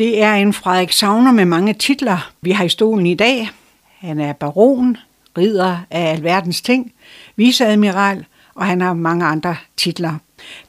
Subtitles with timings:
[0.00, 3.50] Det er en Frederik Savner med mange titler, vi har i stolen i dag.
[3.98, 4.96] Han er baron,
[5.38, 6.92] ridder af alverdens ting,
[7.36, 8.24] viceadmiral,
[8.54, 10.14] og han har mange andre titler.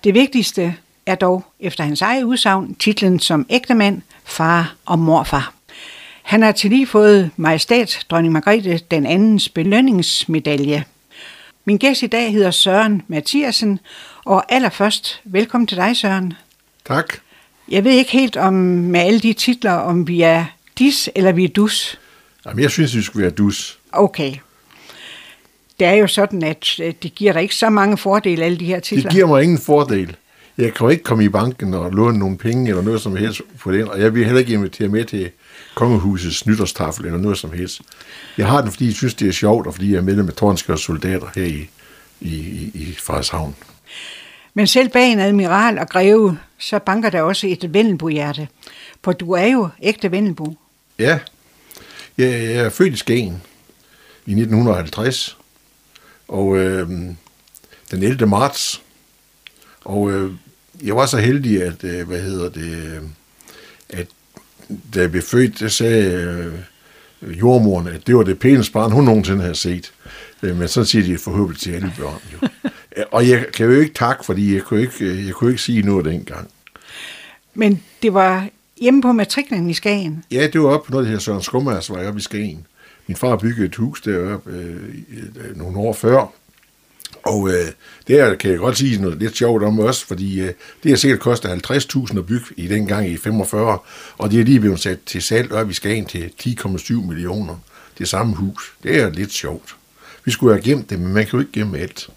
[0.03, 0.75] Det vigtigste
[1.05, 5.53] er dog, efter hans eget udsagn, titlen som ægtemand, far og morfar.
[6.23, 10.83] Han har til lige fået majestæt dronning Margrethe den andens belønningsmedalje.
[11.65, 13.79] Min gæst i dag hedder Søren Mathiasen,
[14.25, 16.33] og allerførst velkommen til dig, Søren.
[16.85, 17.13] Tak.
[17.69, 20.45] Jeg ved ikke helt om med alle de titler, om vi er
[20.79, 21.99] dis eller vi er dus.
[22.45, 23.79] Jamen, jeg synes, vi skulle være dus.
[23.91, 24.33] Okay.
[25.79, 28.65] Det er jo sådan, at øh, det giver dig ikke så mange fordele, alle de
[28.65, 29.03] her titler.
[29.03, 30.15] Det giver mig ingen fordel.
[30.57, 33.41] Jeg kan jo ikke komme i banken og låne nogle penge eller noget som helst
[33.59, 35.29] på den, og jeg vil heller ikke invitere med til
[35.75, 37.81] kongehusets nytårstafel eller noget som helst.
[38.37, 40.33] Jeg har den, fordi jeg synes, det er sjovt, og fordi jeg er medlem med
[40.33, 41.69] Tornskjørs soldater her i,
[42.21, 43.55] i, i, i Frederikshavn.
[44.53, 48.47] Men selv bag en admiral og greve, så banker der også et Vendelbo-hjerte.
[49.03, 50.57] For du er jo ægte Vendelbo.
[50.99, 51.19] Ja,
[52.17, 53.41] jeg, jeg er født i Skagen
[54.25, 55.37] i 1950,
[56.27, 56.89] og øh,
[57.91, 58.27] den 11.
[58.27, 58.81] marts,
[59.81, 60.31] og øh,
[60.83, 63.01] jeg var så heldig, at, øh, hvad hedder det, øh,
[63.89, 64.07] at
[64.93, 66.11] da jeg blev født, der sagde
[67.21, 69.93] øh, jordmoren, at det var det pæneste barn, hun nogensinde havde set.
[70.43, 72.21] Øh, men sådan siger de forhåbentlig til alle børn.
[72.33, 72.47] Jo.
[73.11, 76.05] Og jeg kan jo ikke takke, fordi jeg kunne ikke, jeg kunne ikke sige noget
[76.05, 76.47] dengang.
[77.53, 78.47] Men det var
[78.81, 80.23] hjemme på matriklen i Skagen?
[80.31, 82.67] Ja, det var op på noget, der hedder Søren Skummers, jeg oppe i Skagen.
[83.07, 86.33] Min far byggede et hus deroppe øh, nogle år før,
[87.23, 87.67] og øh,
[88.07, 90.53] det kan jeg godt sige noget lidt sjovt om også, fordi øh,
[90.83, 93.77] det har sikkert kostet 50.000 at bygge i den gang i 45,
[94.17, 97.55] og det er lige blevet sat til salg op i Skagen til 10,7 millioner.
[97.97, 98.73] Det samme hus.
[98.83, 99.75] Det er lidt sjovt.
[100.25, 102.09] Vi skulle have gemt det, men man kan jo ikke gemme alt.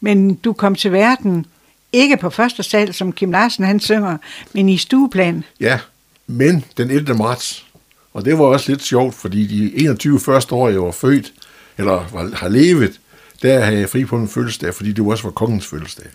[0.00, 1.46] Men du kom til verden
[1.92, 4.16] ikke på første sal, som Kim Larsen han synger,
[4.52, 5.44] men i stueplan.
[5.60, 5.78] Ja,
[6.26, 7.14] men den 11.
[7.14, 7.66] marts.
[8.12, 11.32] Og det var også lidt sjovt, fordi de 21 første år, jeg var født,
[11.78, 13.00] eller var, har levet,
[13.42, 16.06] der havde jeg fri på en fødselsdag, fordi det også var kongens fødselsdag.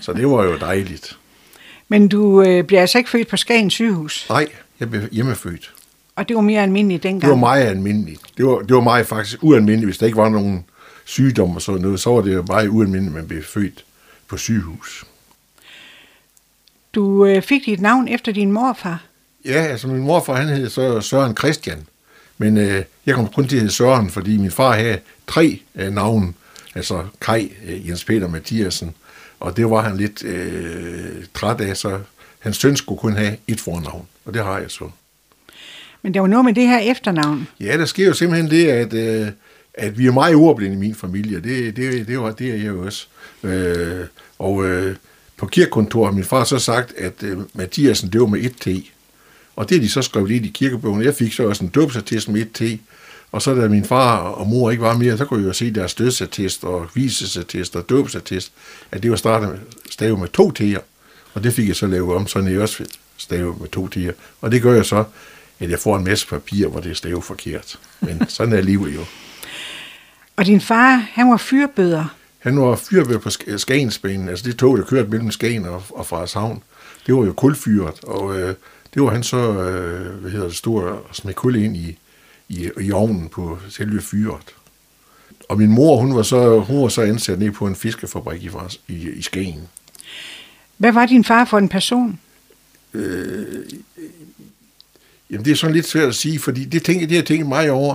[0.00, 1.16] Så det var jo dejligt.
[1.88, 4.26] Men du øh, bliver altså ikke født på Skagen sygehus?
[4.28, 4.46] Nej,
[4.80, 5.72] jeg blev hjemmefødt.
[6.16, 7.22] Og det var mere almindeligt dengang?
[7.22, 8.20] Det var meget almindeligt.
[8.36, 10.64] Det var, det var meget faktisk ualmindeligt, hvis der ikke var nogen
[11.04, 13.84] sygdom og sådan noget, så var det jo meget ualmindeligt, at man blev født
[14.28, 15.04] på sygehus.
[16.94, 19.04] Du øh, fik dit navn efter din morfar?
[19.44, 21.86] Ja, altså min morfar, han hed så Søren Christian.
[22.38, 25.92] Men øh, jeg kom kun til at hedde Søren, fordi min far havde tre øh,
[25.92, 26.32] navne
[26.74, 28.94] altså Kai øh, Jens Peter Mathiasen,
[29.40, 32.00] og det var han lidt øh, træt af, så
[32.38, 34.90] hans søn skulle kun have et fornavn, og det har jeg så.
[36.06, 37.48] Men der var noget med det her efternavn.
[37.60, 39.28] Ja, der sker jo simpelthen det, at, øh,
[39.74, 42.66] at vi er meget ordblinde i min familie, det, det, det, var, det er jeg
[42.66, 43.06] jo også.
[43.42, 44.04] Øh,
[44.38, 44.96] og øh,
[45.36, 48.68] på kirkekontoret har min far så sagt, at øh, Mathiasen, det var med et T.
[49.56, 51.02] Og det er de så skrevet ind i kirkebogen.
[51.02, 52.80] Jeg fik så også en dåbsattest med et T.
[53.32, 55.74] Og så da min far og mor ikke var mere, så kunne jeg jo se
[55.74, 58.52] deres dødsattest og visesattest og dåbsattest,
[58.92, 60.80] at det var startet stave med to t'er.
[61.34, 62.84] Og det fik jeg så lavet om, så jeg også
[63.16, 64.12] stave med to t'er.
[64.40, 65.04] Og det gør jeg så,
[65.60, 67.78] at jeg får en masse papir, hvor det er stave forkert.
[68.00, 69.00] Men sådan er livet jo.
[70.36, 72.16] Og din far, han var fyrbøder?
[72.38, 76.62] Han var fyrbøder på Skagensbanen, altså det tog, der kørte mellem Skagen og, og Frederikshavn.
[77.06, 78.54] Det var jo kulfyret, og øh,
[78.94, 81.98] det var han så, øh, hvad hedder det, stod og smed kul ind i,
[82.48, 84.54] i, i ovnen på selve fyret.
[85.48, 88.50] Og min mor, hun var så, hun var så ansat ned på en fiskefabrik i,
[88.88, 89.68] i, i Skagen.
[90.76, 92.20] Hvad var din far for en person?
[92.94, 93.64] Øh,
[95.30, 97.48] jamen, det er sådan lidt svært at sige, fordi det, tænker, det har jeg tænkt
[97.48, 97.94] meget over.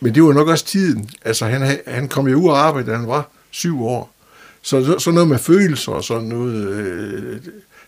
[0.00, 1.10] Men det var nok også tiden.
[1.24, 4.14] Altså, han, han kom jo ud og arbejde, da han var syv år.
[4.62, 7.40] Så sådan noget med følelser og sådan noget, øh,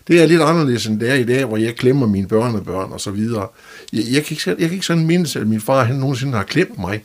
[0.07, 3.01] det er lidt anderledes end det er i dag, hvor jeg klemmer mine børnebørn og
[3.01, 3.47] så videre.
[3.93, 6.43] Jeg, jeg, kan, ikke, jeg kan ikke sådan mindes, at min far han nogensinde har
[6.43, 7.03] klemt mig,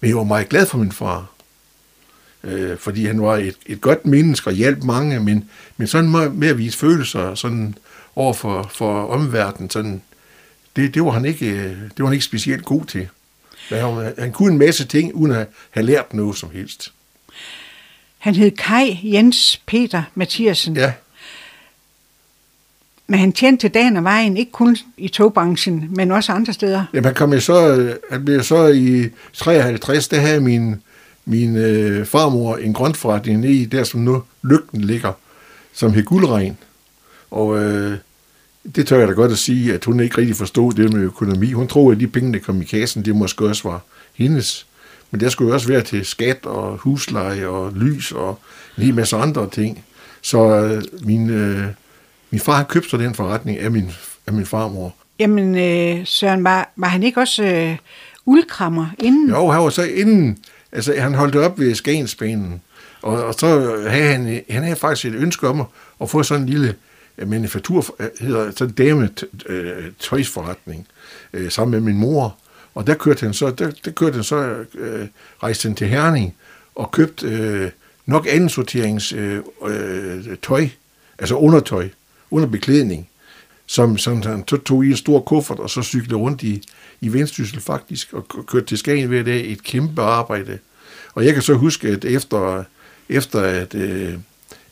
[0.00, 1.30] men jeg var meget glad for min far.
[2.44, 5.44] Øh, fordi han var et, et godt menneske og hjalp mange, men,
[5.76, 7.74] men sådan med at vise følelser sådan
[8.16, 10.02] over for, for omverdenen, sådan,
[10.76, 13.08] det, det, var han ikke, det var han ikke specielt god til.
[13.68, 16.92] Han, han kunne en masse ting, uden at have lært noget som helst.
[18.18, 20.76] Han hed Kai Jens Peter Mathiasen.
[20.76, 20.92] Ja.
[23.06, 26.84] Men han tjente dagen og vejen, ikke kun i togbranchen, men også andre steder.
[26.92, 30.76] Jamen, han, kom jo så, han blev så i 53, der havde min,
[31.24, 35.12] min øh, farmor en grøntforretning i, der som nu lygten ligger,
[35.72, 36.58] som hed guldregn.
[37.30, 37.98] Og øh,
[38.76, 41.52] det tør jeg da godt at sige, at hun ikke rigtig forstod det med økonomi.
[41.52, 43.80] Hun troede, at de penge, der kom i kassen, det måske også var
[44.14, 44.66] hendes.
[45.10, 48.38] Men det skulle jo også være til skat og husleje og lys og
[48.78, 49.84] en hel masse andre ting.
[50.22, 51.30] Så øh, min...
[51.30, 51.64] Øh,
[52.30, 53.90] min far købte den forretning af min,
[54.26, 57.76] af min farmor Jamen, øh, Søren, var, var han ikke også øh,
[58.26, 59.28] uldkrammer inden?
[59.28, 60.38] Jo, han var så inden,
[60.72, 62.62] altså han holdt op ved Skagensbanen,
[63.02, 65.66] og, og så havde han, han havde faktisk et ønske om at,
[66.00, 66.74] at få sådan en lille
[67.20, 69.10] Øh, manufaktur, øh, hedder sådan dame
[69.46, 70.86] øh, tøjsforretning,
[71.32, 72.36] øh, sammen med min mor.
[72.74, 75.06] Og der kørte han så, der, der kørte han så, øh,
[75.42, 76.36] rejste han til Herning
[76.74, 77.70] og købte øh,
[78.06, 80.68] nok anden sorterings øh, øh, tøj,
[81.18, 81.88] altså undertøj,
[82.30, 83.08] underbeklædning,
[83.66, 86.62] som, som han tog i en stor kuffert, og så cyklede rundt i,
[87.00, 90.58] i Vendsyssel faktisk, og kørte til Skagen hver dag, et kæmpe arbejde.
[91.14, 92.64] Og jeg kan så huske, at efter,
[93.08, 94.14] efter at, øh,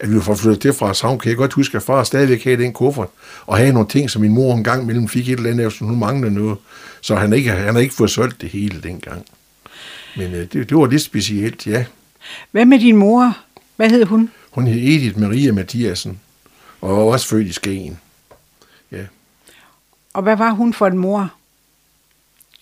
[0.00, 2.56] at vi var flyttet til fra Savn, kan jeg godt huske, at far stadigvæk havde
[2.56, 3.08] den kuffert,
[3.46, 5.86] og havde nogle ting, som min mor en gang mellem fik et eller andet, som
[5.86, 6.58] hun manglede noget.
[7.00, 9.26] Så han ikke, han har ikke fået solgt det hele dengang.
[10.16, 11.84] Men øh, det, det var lidt specielt, ja.
[12.50, 13.36] Hvad med din mor?
[13.76, 14.30] Hvad hed hun?
[14.50, 16.20] Hun hed Edith Maria Mathiasen,
[16.80, 17.98] og var også født i Skagen.
[18.92, 19.04] Ja.
[20.12, 21.32] Og hvad var hun for en mor?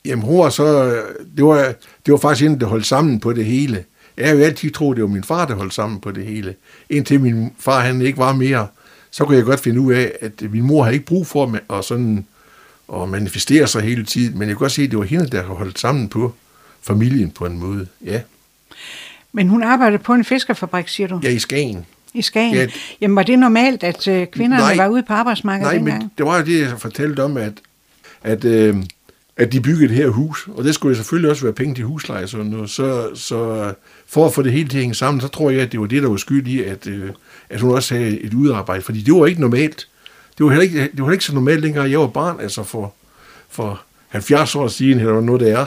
[0.05, 0.97] Jamen, hun var så...
[1.37, 1.75] Det var,
[2.07, 3.85] det var faktisk en, der holdt sammen på det hele.
[4.17, 6.55] Jeg har jo altid troet, det var min far, der holdt sammen på det hele.
[6.91, 8.67] Indtil min far han ikke var mere,
[9.11, 11.85] så kunne jeg godt finde ud af, at min mor havde ikke brug for at,
[11.85, 12.27] sådan,
[12.95, 14.39] at manifestere sig hele tiden.
[14.39, 16.35] Men jeg kunne godt se, at det var hende, der holdt sammen på
[16.83, 17.87] familien på en måde.
[18.05, 18.21] Ja.
[19.33, 21.21] Men hun arbejdede på en fiskerfabrik, siger du?
[21.23, 21.87] Ja, i Skagen.
[22.15, 22.55] I Skagen?
[22.55, 22.67] Ja.
[23.01, 25.99] Jamen, var det normalt, at øh, kvinderne nej, var ude på arbejdsmarkedet Nej, dengang?
[25.99, 27.53] men det var jo det, jeg fortalte om, at,
[28.23, 28.77] at, øh,
[29.37, 32.27] at de byggede det her hus, og det skulle selvfølgelig også være penge til husleje
[32.27, 32.71] sådan noget.
[32.71, 33.73] Så, så øh,
[34.07, 35.87] for at få det hele til at hænge sammen, så tror jeg, at det var
[35.87, 37.11] det, der var skyld i, at, øh,
[37.51, 39.89] at hun også havde et udarbejde, fordi det var ikke normalt.
[40.39, 42.63] Det var heller ikke, det var heller ikke så normalt længere, jeg var barn, altså
[42.63, 42.95] for,
[43.49, 45.67] for 70 år siden, eller noget det er,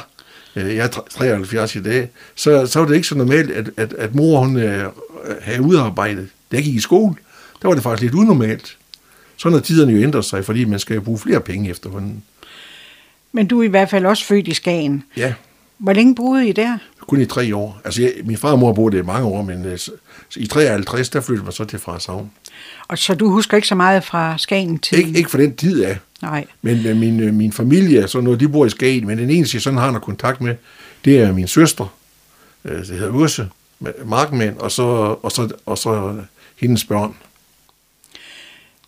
[0.56, 3.94] øh, jeg er 73 i dag, så, så var det ikke så normalt, at, at,
[3.94, 4.56] at mor hun
[5.42, 6.28] havde udarbejdet.
[6.52, 7.16] Da jeg gik i skole,
[7.62, 8.78] der var det faktisk lidt unormalt.
[9.38, 12.24] Sådan har tiderne jo ændret sig, fordi man skal jo bruge flere penge efterhånden.
[13.32, 15.04] Men du er i hvert fald også født i Skagen.
[15.18, 15.34] Ja.
[15.78, 16.78] Hvor længe boede I der?
[17.08, 17.82] Kun i tre år.
[17.86, 19.72] Altså, jeg, min far og mor boede der i mange år, men uh,
[20.36, 22.32] i 53, der flyttede man så til Frederikshavn.
[22.88, 24.98] Og så du husker ikke så meget fra Skagen til?
[24.98, 25.98] Ikke, ikke for den tid af.
[26.22, 26.46] Nej.
[26.62, 29.56] Men uh, min, uh, min familie, så noget, de bor i Skagen, men den eneste,
[29.56, 30.56] jeg sådan har noget kontakt med,
[31.06, 31.94] det er min søster,
[32.64, 33.48] uh, det hedder Urse,
[34.06, 34.84] Markmænd, og så,
[35.24, 36.16] og så, og så
[36.56, 37.16] hendes børn.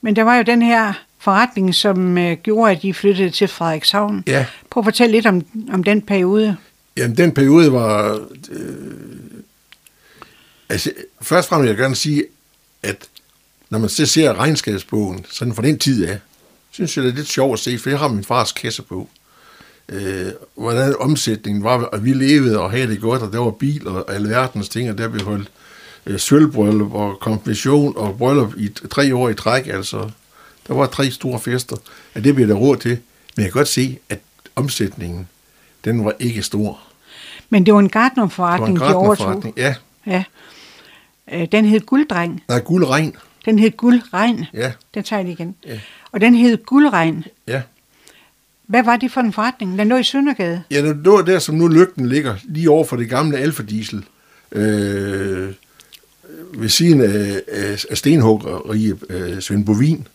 [0.02, 4.24] Men der var jo den her forretning, som øh, gjorde, at I flyttede til Frederikshavn.
[4.28, 4.46] Ja.
[4.70, 6.58] Prøv at fortælle lidt om, om den periode.
[6.98, 8.20] Jamen, den periode var...
[8.52, 8.68] Øh,
[10.70, 10.92] altså,
[11.22, 12.24] først og fremmest vil jeg gerne sige,
[12.84, 13.08] at
[13.70, 16.20] når man så ser regnskabsbogen, sådan fra den tid af,
[16.72, 19.10] synes jeg, det er lidt sjovt at se, for jeg har min fars kasse på.
[19.90, 23.88] Øh, hvordan omsætningen var, og vi levede og havde det godt, og der var bil
[23.88, 25.52] og alverdens ting, og der blev holdt
[26.06, 30.10] øh, sølvbryllup og konfirmation og bryllup i tre år i træk, altså.
[30.72, 31.76] Der var tre store fester,
[32.16, 32.90] og det blev der råd til.
[33.36, 34.20] Men jeg kan godt se, at
[34.56, 35.28] omsætningen,
[35.86, 36.80] den var ikke stor.
[37.50, 39.54] Men det var en gardnerforretning, det var en de overtog.
[39.58, 39.76] Ja.
[40.08, 40.24] ja.
[41.34, 42.44] Øh, Den hed Gulddreng.
[42.48, 43.16] Nej, guldregn.
[43.46, 44.46] Den hed Guldregn.
[44.54, 44.72] Ja.
[44.94, 45.56] Den tager jeg igen.
[45.66, 45.80] Ja.
[46.12, 47.24] Og den hed Guldregn.
[47.48, 47.62] Ja.
[48.68, 49.80] Hvad var det for en forretning?
[49.80, 50.64] Den lå i Søndergade.
[50.72, 54.06] Ja, det var der, som nu lygten ligger, lige over for det gamle Alfa Diesel.
[54.52, 55.54] Øh,
[56.54, 60.08] ved siden af, af, af stenhuggeriet øh, Svend Bovin,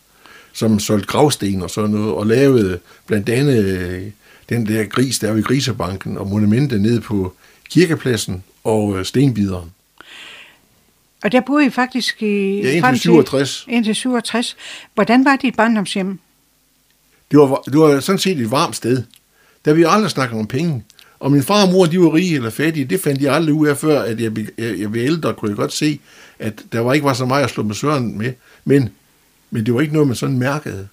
[0.56, 4.03] som solgte gravsten og sådan noget, og lavede blandt andet øh,
[4.48, 7.34] den der gris, der var i Grisebanken, og monumentet nede på
[7.70, 9.70] kirkepladsen og øh, stenbideren.
[11.25, 12.60] Og der boede I faktisk i...
[12.60, 13.67] Ja, indtil 67.
[13.69, 14.56] Indtil 67.
[14.94, 16.19] Hvordan var dit barndomshjem?
[17.31, 19.03] Det var, det var sådan set et varmt sted.
[19.65, 20.84] Der vi aldrig snakket om penge.
[21.20, 22.84] Og min far og mor, de var rige eller fattige.
[22.84, 25.56] Det fandt de aldrig ud af, før at jeg, jeg, jeg blev ældre, kunne jeg
[25.56, 26.01] godt se,
[26.39, 28.32] at der var ikke var så meget at slå med søren med.
[28.65, 28.91] Men,
[29.56, 30.89] men det var ikke noget, man sådan mærkede.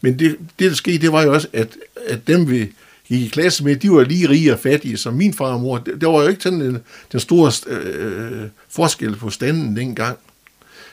[0.00, 1.68] Men det, det der skete, det var jo også, at,
[2.06, 2.72] at dem vi
[3.08, 5.78] gik i klasse med, de var lige rige og fattige som min far og mor.
[5.78, 6.78] Det, der var jo ikke sådan en,
[7.12, 10.18] den store øh, forskel på standen dengang.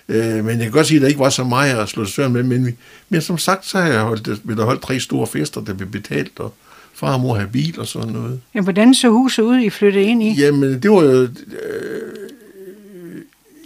[0.10, 2.34] Øh, men jeg kan godt sige, at der ikke var så meget at slå søren
[2.34, 2.44] med.
[2.44, 2.76] Men, vi,
[3.10, 5.90] men som sagt, så har jeg holdt, blev der holdt tre store fester, der blev
[5.90, 6.54] betalt, og
[6.94, 8.42] far og mor havde bil og sådan noget.
[8.56, 10.42] Ja, hvordan så huset ud, I flyttede ind i?
[10.42, 11.22] Jamen, det var jo...
[11.22, 11.30] Øh,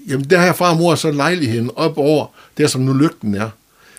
[0.08, 3.50] jamen, der har far og mor så lejligheden op over, der som nu lygten er.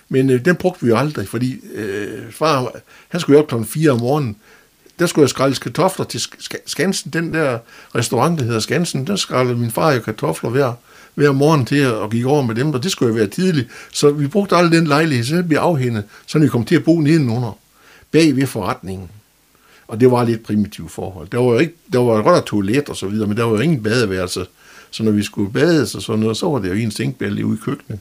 [0.08, 2.72] Men øh, den brugte vi jo aldrig, fordi øh, far,
[3.08, 4.36] han skulle jo op klokken 4 om morgenen.
[4.98, 6.20] Der skulle jeg skrælle kartofler til
[6.66, 7.58] Skansen, den der
[7.94, 10.72] restaurant, der hedder Skansen, der skrællede min far jo kartofler hver,
[11.14, 13.68] hver morgen til at, og gik over med dem, og det skulle jo være tidligt.
[13.92, 17.00] Så vi brugte aldrig den lejlighed, så vi afhændet, så vi kom til at bo
[17.00, 17.58] nedenunder,
[18.10, 19.10] bag ved forretningen.
[19.88, 21.28] Og det var lidt primitivt forhold.
[21.28, 23.60] Der var jo ikke, der var godt toilet og så videre, men der var jo
[23.60, 24.46] ingen badeværelse.
[24.94, 27.56] Så når vi skulle bade og sådan noget, så var det jo en stinkbælte ude
[27.56, 28.00] i køkkenet.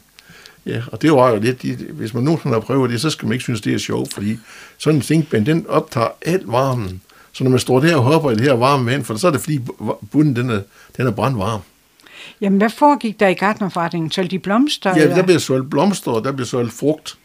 [0.66, 3.34] Ja, og det var jo lidt, hvis man nogensinde har prøvet det, så skal man
[3.34, 4.38] ikke synes, det er sjovt, fordi
[4.78, 7.02] sådan en zinkband, den optager alt varmen.
[7.32, 9.32] Så når man står der og hopper i det her varme vand, for så er
[9.32, 9.60] det fordi
[10.12, 10.62] bunden, den er,
[10.98, 11.62] den er brandvarm.
[12.42, 14.12] Jamen, hvad foregik der i gartnerforretningen?
[14.12, 14.90] Solgte de blomster?
[14.90, 15.16] Ja, eller?
[15.16, 17.18] der blev solgt blomster, og der blev solgt frugt.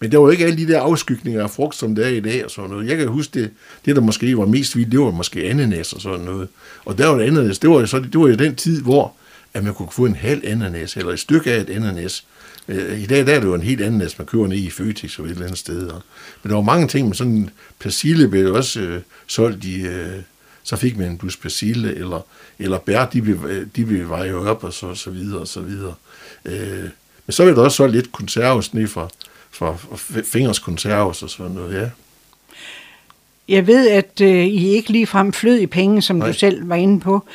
[0.00, 2.44] Men der var ikke alle de der afskygninger af frugt, som der er i dag
[2.44, 2.88] og sådan noget.
[2.88, 3.50] Jeg kan huske, det,
[3.84, 6.48] det der måske var mest vildt, det var måske ananas og sådan noget.
[6.84, 9.14] Og der var det ananas, det var, så, det var jo den tid, hvor
[9.54, 12.24] at man kunne få en halv ananas, eller et stykke af et ananas.
[12.68, 15.18] Øh, I dag der er det jo en helt ananas, man køber ned i Føtex
[15.18, 15.90] og et eller andet sted.
[16.42, 20.16] Men der var mange ting, men sådan persille blev også øh, solgt i, øh,
[20.62, 22.26] så fik man en dus persille, eller,
[22.58, 25.60] eller bær, de blev, øh, de blev vejet op, og så, så videre, og så
[25.60, 25.94] videre.
[26.44, 26.88] Øh,
[27.26, 29.08] men så blev der også solgt lidt konserves ned fra,
[29.58, 29.76] fra
[30.22, 31.88] fingers konserves og sådan noget, ja.
[33.48, 36.26] Jeg ved, at øh, I ikke lige frem flød i penge, som Nej.
[36.26, 37.26] du selv var inde på,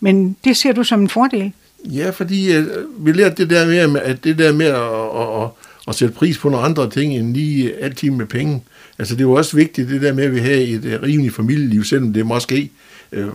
[0.00, 1.52] men det ser du som en fordel?
[1.84, 2.66] Ja, fordi øh,
[2.98, 4.82] vi lærte det der med, at det der med at,
[5.20, 5.48] at, at,
[5.88, 8.62] at sætte pris på nogle andre ting, end lige altid med penge.
[8.98, 11.84] Altså det var også vigtigt, det der med, at vi havde et uh, rimeligt familieliv,
[11.84, 12.70] selvom det måske
[13.12, 13.32] øh, øh,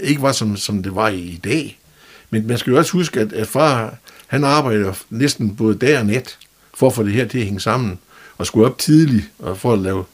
[0.00, 1.78] ikke var, som, som det var i, i dag.
[2.30, 3.94] Men man skal jo også huske, at, at far,
[4.26, 6.38] han arbejder næsten både dag og nat,
[6.78, 7.98] for at få det her til at hænge sammen,
[8.38, 10.04] og skulle op tidligt, og for at lave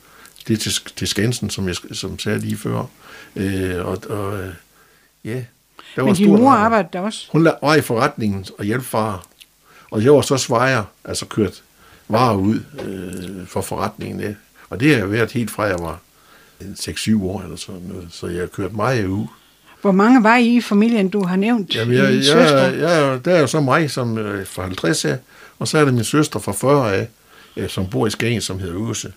[0.49, 2.85] det til, til Skansen, som jeg som sagde lige før.
[3.37, 4.55] Øh, og, og øh,
[5.25, 5.45] ja,
[5.97, 7.29] der var Men din mor arbejdede der også?
[7.33, 9.27] Hun var i forretningen og hjalp far.
[9.91, 11.63] Og jeg var så svejer, altså kørt
[12.09, 14.21] varer ud øh, for forretningen.
[14.21, 14.35] Ja.
[14.71, 15.99] Og det har jeg været helt fra, jeg var
[16.61, 18.09] 6-7 år eller sådan noget.
[18.11, 19.27] Så jeg har kørt meget ud.
[19.85, 21.75] Hvor mange var I i familien, du har nævnt?
[21.75, 25.19] Jamen, jeg, jeg, jeg, jeg, der er jo så mig som øh, fra 50 af,
[25.59, 27.09] og så er det min søster fra 40 af,
[27.57, 29.13] øh, som bor i Skagen, som hedder Øse.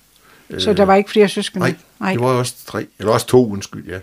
[0.57, 1.65] Så der var ikke flere søskende?
[1.65, 3.99] Nej, Nej, det var også tre, eller også to, undskyld, ja.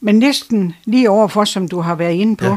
[0.00, 2.56] Men næsten lige overfor, som du har været inde på, ja.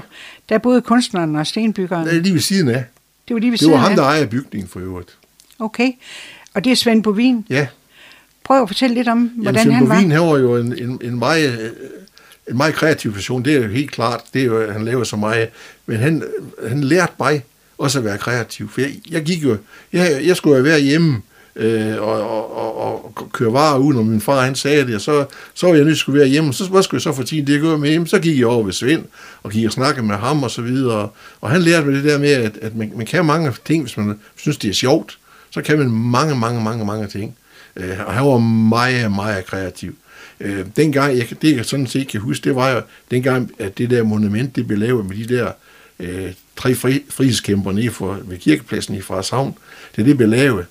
[0.50, 2.08] der boede kunstneren og stenbyggeren.
[2.08, 2.84] Det er lige ved siden af.
[3.28, 5.18] Det var lige ved det siden var ham, der ejer bygningen for øvrigt.
[5.60, 5.92] Okay.
[6.54, 7.46] Og det er Svend Bovin?
[7.50, 7.68] Ja.
[8.44, 9.96] Prøv at fortælle lidt om, hvordan Jamen, han var.
[9.96, 11.74] Bovin, han var jo en, en, en meget
[12.50, 15.16] en meget kreativ person, det er jo helt klart, det er jo, han laver så
[15.16, 15.50] meget,
[15.86, 16.24] men han,
[16.68, 17.44] han lærte mig
[17.78, 19.58] også at være kreativ, for jeg, jeg gik jo,
[19.94, 21.22] jeg, jeg skulle jo være hjemme,
[21.56, 25.02] øh, og, og, og, og køre varer ud, når min far han sagde det, og
[25.02, 27.24] så, så var jeg nødt til at være hjemme, så hvad skulle jeg så få
[27.24, 28.08] tid det at gå med hjemme?
[28.08, 29.06] Så gik jeg over ved Svend,
[29.44, 31.10] og gik og snakkede med ham og så videre,
[31.42, 33.98] og han lærte mig det der med, at, at man, man kan mange ting, hvis
[33.98, 35.18] man synes, det er sjovt,
[35.52, 37.36] så kan man mange, mange, mange, mange ting.
[37.76, 39.96] Øh, og han var meget, meget kreativ.
[40.40, 42.82] Øh, dengang, jeg, det jeg sådan set kan huske, det var jo
[43.12, 45.52] dengang, at det der monument, det blev lavet med de der
[46.00, 49.58] øh, tre fri, frihedskæmper nede for, ved kirkepladsen i Frederikshavn,
[49.96, 50.66] det det blev lavet.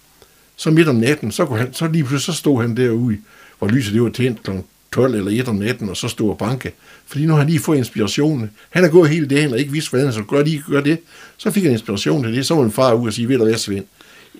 [0.56, 3.18] Så midt om natten, så, kunne han, så lige pludselig så stod han derude,
[3.58, 4.50] hvor lyset det var tændt kl.
[4.92, 6.72] 12 eller 1 om natten, og så stod og banke.
[7.06, 8.50] Fordi nu har han lige fået inspiration.
[8.70, 10.98] Han har gået hele dagen og ikke vidst, hvad han skulle gøre, lige gøre det.
[11.36, 12.46] Så fik han inspiration til det.
[12.46, 13.84] Så var en far ud og sige, ved du hvad, Svend?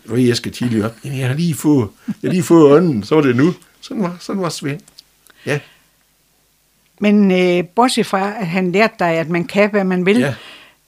[0.04, 0.94] Hvad jeg skal tidligere op?
[1.04, 3.02] Jamen, jeg har lige fået, jeg har lige fået ånden.
[3.02, 3.54] Så var det nu.
[3.80, 4.80] Sådan var, sådan var Svend.
[5.46, 5.58] Ja.
[7.00, 10.34] Men øh, bortset fra, at han lærte dig, at man kan, hvad man vil,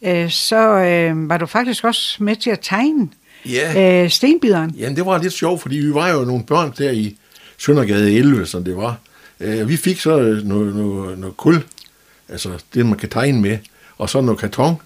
[0.03, 0.25] ja.
[0.25, 3.09] øh, så øh, var du faktisk også med til at tegne
[3.47, 4.03] ja.
[4.05, 4.71] øh, stenbideren.
[4.71, 7.17] Jamen, det var lidt sjovt, fordi vi var jo nogle børn der i
[7.59, 8.97] Søndergade 11, som det var.
[9.41, 11.63] Øh, vi fik så noget, noget, noget kul,
[12.29, 13.59] altså det, man kan tegne med,
[13.99, 14.77] og så noget karton.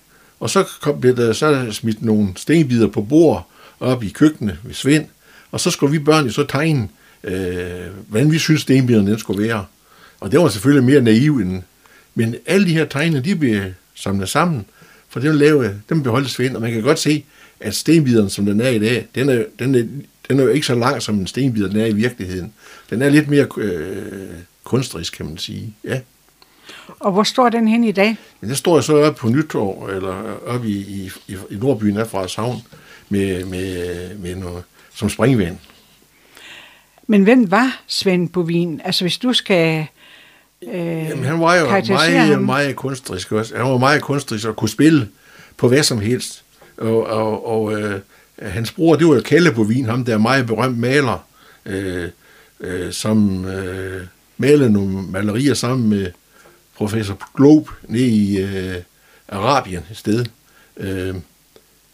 [0.41, 3.49] Og så kom, blev der så smidt nogle stenbider på bord
[3.81, 5.07] op i køkkenet ved Svend,
[5.51, 6.89] og så skulle vi børn jo så tegne
[7.25, 9.65] øh, hvordan vi synes, stenbiderne den skulle være.
[10.21, 11.63] Og det var selvfølgelig mere naiv end...
[12.15, 13.61] Men alle de her tegne, de blev
[13.95, 14.65] samlet sammen,
[15.09, 17.25] for det lave, dem beholdt Svend, og man kan godt se,
[17.61, 19.85] at stenbideren, som den er i dag, den er, den er,
[20.29, 22.53] den er jo ikke så lang, som en stenbider den er i virkeligheden.
[22.91, 23.97] Den er lidt mere øh,
[24.65, 25.75] kunstrisk, kan man sige.
[25.85, 26.01] Ja.
[26.89, 28.17] Og hvor står den hen i dag?
[28.43, 32.63] Ja, den står så oppe på Nytorv, eller oppe i, i, i Nordbyen af Frederikshavn,
[33.09, 34.63] med, med, med noget,
[34.95, 35.59] som springvand.
[37.07, 38.81] Men hvem var Svend Bovin?
[38.85, 39.87] Altså hvis du skal
[40.63, 42.43] øh, Jamen, han var jo meget, ham.
[42.43, 43.57] meget kunstrisk også.
[43.57, 45.09] Han var meget kunstrisk og kunne spille
[45.57, 46.45] på hvad som helst.
[46.77, 48.01] Og, og, og øh,
[48.43, 51.27] hans bror, det var jo Kalle Bovin, ham der er meget berømt maler,
[51.67, 52.09] øh,
[52.61, 54.03] øh, som øh,
[54.39, 56.11] malede nogle malerier sammen med
[56.77, 58.75] professor Globe nede i øh,
[59.29, 60.31] Arabien i stedet.
[60.77, 61.15] Øh,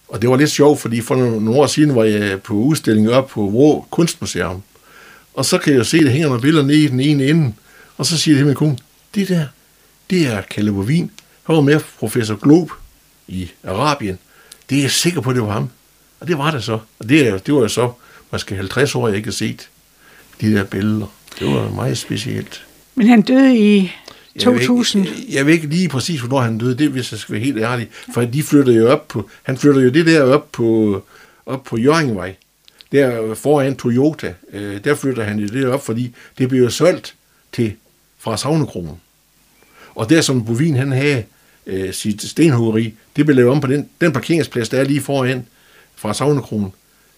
[0.08, 3.28] og det var lidt sjovt, fordi for nogle år siden var jeg på udstilling op
[3.28, 4.62] på Vrå Kunstmuseum,
[5.40, 7.52] og så kan jeg se, at der hænger nogle billeder nede i den ene ende.
[7.96, 8.78] Og så siger det til min kone,
[9.14, 9.46] det der,
[10.10, 11.10] det er Kalle Bovin.
[11.46, 12.70] Han var med professor Glob
[13.28, 14.18] i Arabien.
[14.70, 15.70] Det er jeg sikker på, det var ham.
[16.20, 16.78] Og det var det så.
[16.98, 17.92] Og det, det var så
[18.32, 19.68] måske 50 år, jeg ikke har set
[20.40, 21.06] de der billeder.
[21.38, 22.64] Det var meget specielt.
[22.94, 23.76] Men han døde i
[24.36, 25.06] Jeg ved ikke- 2000.
[25.28, 27.88] Jeg ved ikke lige præcis, hvornår han døde, det hvis jeg skal være helt ærlig.
[28.14, 31.02] For de flytter jo op på, han flytter jo det der op på,
[31.46, 32.34] op på Jørgenvej.
[32.92, 37.14] Der foran Toyota, øh, der flytter han det op, fordi det blev solgt
[37.52, 37.72] til
[38.18, 39.00] fra Savnekronen.
[39.94, 41.24] Og der som Bovin han havde
[41.66, 45.46] øh, sit stenhuggeri, det blev lavet om på den, den parkeringsplads, der er lige foran
[45.96, 46.72] fra Savnekronen.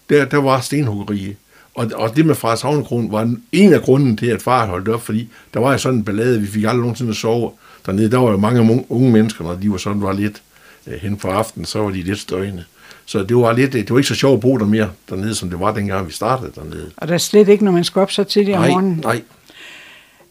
[0.09, 1.35] Der, der var stenhuggeriet.
[1.75, 5.01] Og, og det med fra Savnekronen var en af grunden til, at far holdt op,
[5.01, 7.51] fordi der var jo sådan en ballade, vi fik aldrig nogensinde at sove
[7.85, 8.11] dernede.
[8.11, 10.52] Der var jo mange unge- unge mennesker, når de var sådan var lidt øh,
[11.01, 12.63] hen på aftenen, så var de lidt støjende.
[13.05, 15.49] Så det var, lidt, det var ikke så sjovt at bo der mere dernede, som
[15.49, 16.91] det var dengang, vi startede dernede.
[16.97, 18.99] Og der er slet ikke, når man skal op så tidligt om morgenen.
[19.03, 19.21] nej.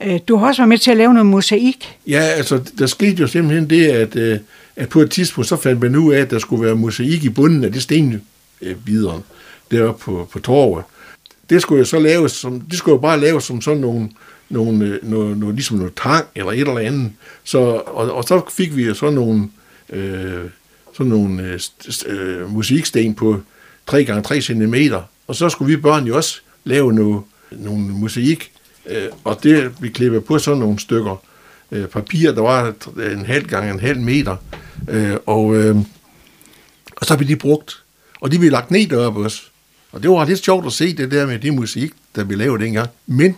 [0.05, 1.99] Øh, Du har også været med til at lave noget mosaik.
[2.07, 4.39] Ja, altså, der skete jo simpelthen det, at, øh,
[4.77, 7.29] at på et tidspunkt, så fandt man ud af, at der skulle være mosaik i
[7.29, 9.23] bunden af det stenbideren
[9.71, 10.85] deroppe på, på torvet.
[11.51, 14.09] Det skulle jo så laves som, det skulle jo bare laves som sådan nogle,
[14.49, 17.13] nogle, øh, noget, noget, ligesom noget tang eller et eller andet.
[17.45, 19.49] Så, og, og så fik vi jo sådan nogle,
[19.93, 20.45] øh,
[20.93, 21.61] sådan nogle øh,
[22.07, 23.41] øh, musiksten på
[23.87, 24.75] 3 gange 3 cm,
[25.27, 28.53] og så skulle vi børn jo også lave noget, nogle mosaik,
[28.87, 31.25] øh, og det vi klippede på sådan nogle stykker
[31.73, 32.75] øh, papir, der var
[33.13, 34.37] en halv gang en halv meter,
[34.89, 35.77] øh, og, øh,
[36.97, 37.83] og så blev de brugt,
[38.21, 39.43] og de blev lagt ned deroppe også.
[39.93, 42.61] Og det var lidt sjovt at se det der med det musik, der blev lavet
[42.61, 42.89] dengang.
[43.07, 43.37] Men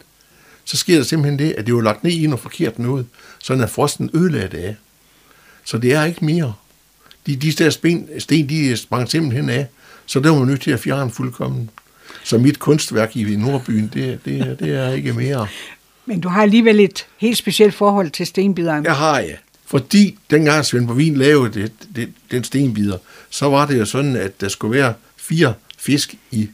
[0.64, 3.06] så sker der simpelthen det, at det var lagt ned i noget forkert noget,
[3.38, 4.76] sådan at frosten ødelagde det af.
[5.64, 6.54] Så det er ikke mere.
[7.26, 9.66] De, de der sten, sten, de sprang simpelthen af,
[10.06, 11.70] så der var man nødt til at fjerne fuldkommen.
[12.24, 15.46] Så mit kunstværk i Nordbyen, det, det, det er ikke mere.
[16.06, 18.84] Men du har alligevel et helt specielt forhold til stenbideren.
[18.84, 19.36] Jeg har jeg.
[19.66, 22.98] Fordi dengang Svend Bovin lavede det, det, den stenbider,
[23.30, 26.48] så var det jo sådan, at der skulle være fire fisk i,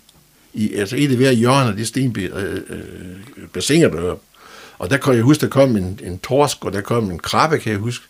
[0.54, 2.60] i altså et af hver hjørne af det stenbider, øh,
[3.54, 4.22] øh, deroppe.
[4.78, 7.58] Og der kan jeg huske, der kom en, en torsk, og der kom en krabbe,
[7.58, 8.04] kan jeg huske.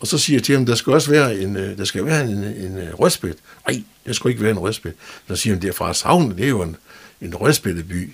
[0.00, 2.24] Og så siger jeg til ham, der skal også være en, øh, der skal være
[2.24, 3.36] en, en øh, rødspæt.
[3.68, 4.92] Nej, der skal ikke være en rødspæt.
[5.28, 6.76] Så siger han, det er fra Savnen, det er jo en,
[7.20, 8.12] en rødspætteby.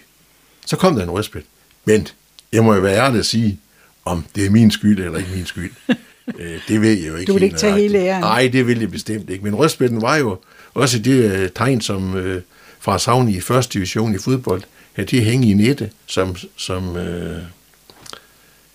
[0.67, 1.43] Så kom der en rødspæt.
[1.85, 2.09] Men
[2.53, 3.59] jeg må jo være ærlig at sige,
[4.05, 5.71] om det er min skyld eller ikke min skyld.
[6.39, 7.29] Øh, det ved jeg jo ikke.
[7.29, 8.21] Du vil ikke tage hele æren.
[8.21, 9.45] Nej, det vil jeg bestemt ikke.
[9.45, 10.39] Men rødspætten var jo
[10.75, 12.43] også det tegn, som øh,
[12.81, 14.63] fra Savn i første division i fodbold,
[14.97, 17.43] at det hænge i nette, som, som, øh,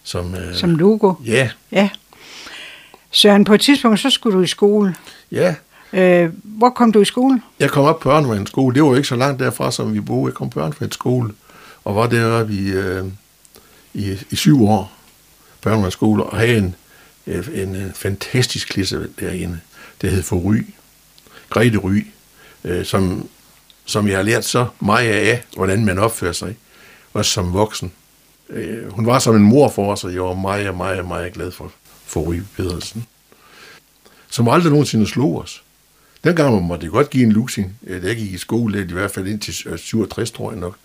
[0.04, 1.13] som, øh, Som logo.
[1.26, 1.89] ja, Ja.
[3.15, 4.95] Søren, på et tidspunkt, så skulle du i skole.
[5.32, 5.56] ja.
[5.93, 7.41] Øh, hvor kom du i skole?
[7.60, 8.75] Jeg kom op på Ørnvands skole.
[8.75, 10.32] Det var jo ikke så langt derfra, som vi boede.
[10.32, 11.34] Jeg kom på Ørnvands skole
[11.84, 13.06] og var deroppe i, øh,
[13.93, 14.91] i, i syv år
[15.62, 16.75] på Ørnvands skole og havde en,
[17.28, 19.60] en, en, en fantastisk klasse derinde.
[20.01, 20.65] Det hed for Ry.
[21.49, 22.06] Grete Ry,
[22.63, 23.30] øh, som,
[23.86, 26.56] som jeg har lært så meget af, hvordan man opfører sig,
[27.13, 27.91] også som voksen.
[28.49, 31.51] Øh, hun var som en mor for os, og jeg var meget, meget, meget glad
[31.51, 31.71] for,
[32.15, 33.06] for Ry Pedersen.
[34.30, 35.63] Som aldrig nogensinde slog os.
[36.23, 37.73] Dengang måtte det godt give en luksing.
[37.88, 40.75] Øh, Da jeg gik i skole, i hvert fald indtil øh, 67, tror jeg nok.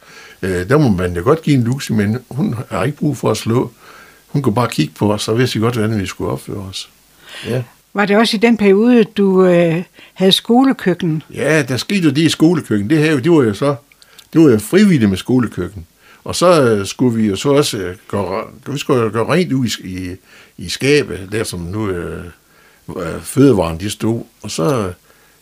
[0.43, 3.31] Øh, Der må man da godt give en luksing, men hun har ikke brug for
[3.31, 3.73] at slå.
[4.29, 6.91] Hun kunne bare kigge på os, og vidste godt, hvordan vi skulle opføre os.
[7.47, 7.63] Ja.
[7.95, 9.83] Var det også i den periode, du øh,
[10.15, 11.23] havde skolekøkken?
[11.35, 12.91] Ja, der skete jo det i skolekøkken.
[12.91, 13.75] Det, her, det var jo så
[14.33, 15.87] det var jo frivilligt med skolekøkken.
[16.25, 19.53] Og så øh, skulle vi jo så også øh, gøre, vi skulle jo gøre rent
[19.53, 20.17] ud i,
[20.61, 22.25] i, skabet, der som nu øh,
[22.97, 24.23] øh, fødevaren de stod.
[24.43, 24.93] Og så øh,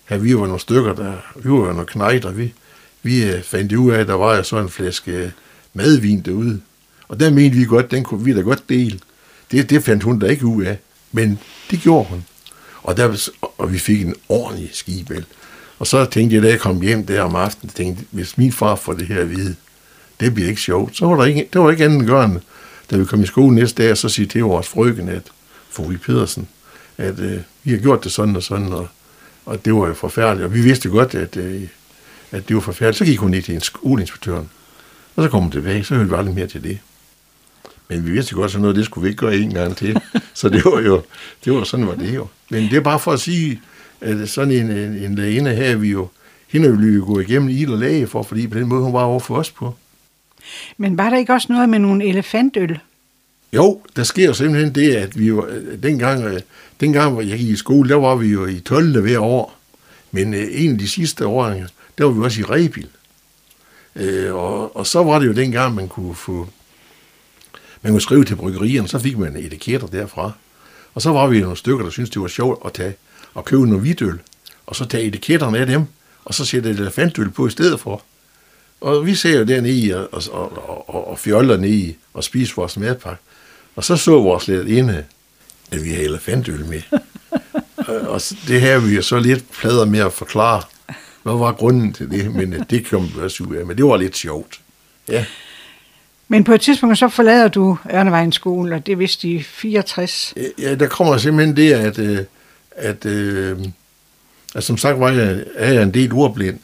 [0.04, 2.54] havde vi jo nogle stykker, der, vi var jo nogle knejder, vi,
[3.02, 5.31] vi øh, fandt ud af, at der var jo så en flaske øh,
[5.74, 6.61] madvin derude.
[7.09, 8.98] Og der mente vi godt, den kunne vi da godt dele.
[9.50, 10.78] Det, det fandt hun da ikke ud af,
[11.12, 11.38] men
[11.70, 12.24] det gjorde hun.
[12.83, 15.24] Og, der, og vi fik en ordentlig skibel.
[15.78, 18.74] Og så tænkte jeg, da jeg kom hjem der om aftenen, tænkte, hvis min far
[18.74, 19.57] får det her at vide,
[20.20, 20.96] det bliver ikke sjovt.
[20.96, 22.40] Så var der ikke, det var ikke andet gørende,
[22.90, 25.22] da vi kom i skole næste dag, så sige til vores frøken, at
[25.88, 26.48] vi Pedersen,
[26.98, 28.88] at øh, vi har gjort det sådan og sådan, og,
[29.46, 30.46] og det var jo forfærdeligt.
[30.46, 31.62] Og vi vidste godt, at, øh,
[32.31, 32.98] at det var forfærdeligt.
[32.98, 34.51] Så gik hun ned til en skoleinspektøren,
[35.16, 36.79] og så kom hun tilbage, så hørte vi aldrig mere til det.
[37.88, 40.01] Men vi vidste godt, at sådan noget, det skulle vi ikke gøre en gang til.
[40.35, 41.03] Så det var jo,
[41.44, 42.27] det var sådan var det jo.
[42.51, 43.61] Men det er bare for at sige,
[44.01, 46.09] at sådan en, en, en lærerinde her, vi jo,
[46.48, 48.92] hende ville vi jo gå igennem ild og læge for, fordi på den måde, hun
[48.92, 49.74] var over for os på.
[50.77, 52.79] Men var der ikke også noget med nogle elefantøl?
[53.53, 56.41] Jo, der sker simpelthen det, at vi var, øh, dengang, øh,
[56.81, 59.01] dengang, hvor jeg gik i skole, der var vi jo i 12.
[59.01, 59.59] hver år.
[60.11, 61.55] Men øh, en af de sidste år,
[61.99, 62.89] der var vi også i Rebil.
[63.97, 66.49] Øh, og, og så var det jo dengang, man kunne få,
[67.83, 70.33] man kunne skrive til bryggerierne, så fik man etiketter derfra.
[70.95, 72.95] Og så var vi nogle stykker, der syntes, det var sjovt at tage
[73.35, 74.19] og købe noget hvidøl,
[74.67, 75.85] og så tage etiketterne af dem,
[76.25, 78.03] og så sætte et elefantøl på i stedet for.
[78.81, 82.55] Og vi ser jo dernede i og, og, og, og fjoller ned i og spiser
[82.57, 83.23] vores madpakke.
[83.77, 85.05] Og så så vores inde,
[85.71, 86.83] at vi havde elefantøl med.
[88.12, 90.62] og det her vi så lidt plader med at forklare,
[91.23, 93.67] hvad var grunden til det, men øh, det kom også ud af.
[93.67, 94.61] Men det var lidt sjovt.
[95.09, 95.25] Ja.
[96.29, 100.35] Men på et tidspunkt så forlader du Ørnevejens skole, og det er vist i 64.
[100.59, 102.19] Ja, der kommer simpelthen det, at, øh,
[102.71, 103.57] at, at,
[104.55, 106.59] at som sagt var jeg, er jeg en del ordblind,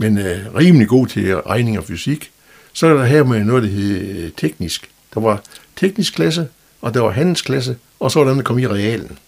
[0.00, 2.30] men øh, rimelig god til regning og fysik.
[2.72, 4.90] Så er der her med noget, der hed øh, teknisk.
[5.14, 5.42] Der var
[5.76, 6.48] teknisk klasse,
[6.80, 9.18] og der var handelsklasse, og så var dem, der kom i realen.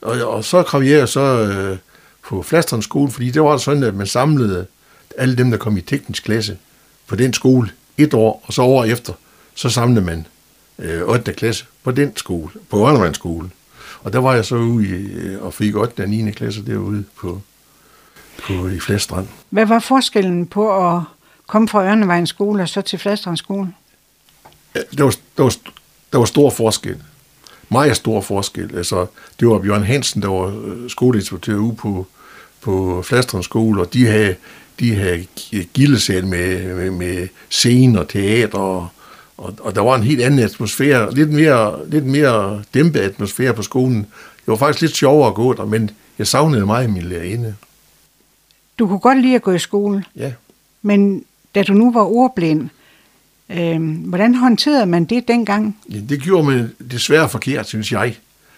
[0.00, 1.78] Og, og så kom jeg så øh,
[2.28, 4.66] på Flastrens skole, fordi det var sådan, at man samlede
[5.18, 6.58] alle dem, der kom i teknisk klasse
[7.06, 9.12] på den skole et år, og så år efter,
[9.54, 10.26] så samlede man
[10.78, 11.32] øh, 8.
[11.32, 13.50] klasse på den skole, på Ørnemanns skole.
[14.02, 16.00] Og der var jeg så ude i, øh, og fik 8.
[16.00, 16.30] og 9.
[16.30, 17.42] klasse derude på,
[18.42, 19.28] på i Flastrand.
[19.50, 21.02] Hvad var forskellen på at
[21.46, 23.68] komme fra Ørnevejens skole og så til Fladstrands skole?
[24.74, 25.54] Ja, der, var, der, var,
[26.12, 26.96] der var stor forskel.
[27.68, 28.76] Meget stor forskel.
[28.76, 29.06] Altså,
[29.40, 32.06] det var Bjørn Hansen, der var øh, skoleinstruktør ude på,
[32.60, 34.34] på Fladstrands skole, og de havde,
[34.80, 35.26] de havde
[35.74, 38.88] gildesal med, med, med scene og teater, og,
[39.36, 43.62] og, og der var en helt anden atmosfære, lidt mere, lidt mere dæmpet atmosfære på
[43.62, 43.98] skolen.
[44.38, 47.54] Det var faktisk lidt sjovere at gå der, men jeg savnede meget min lærerinde.
[48.78, 50.04] Du kunne godt lide at gå i skole.
[50.16, 50.32] Ja.
[50.82, 52.68] Men da du nu var ordblind,
[53.50, 55.78] øh, hvordan håndterede man det dengang?
[55.90, 58.16] Ja, det gjorde man desværre forkert, synes jeg.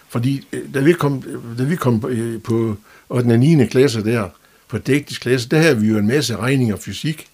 [0.09, 1.23] Fordi øh, da vi kom,
[1.57, 2.75] da vi kom øh, på
[3.09, 3.27] 8.
[3.27, 3.65] og 9.
[3.65, 4.29] klasse der,
[4.67, 7.27] på teknisk klasse, der havde vi jo en masse regning og fysik,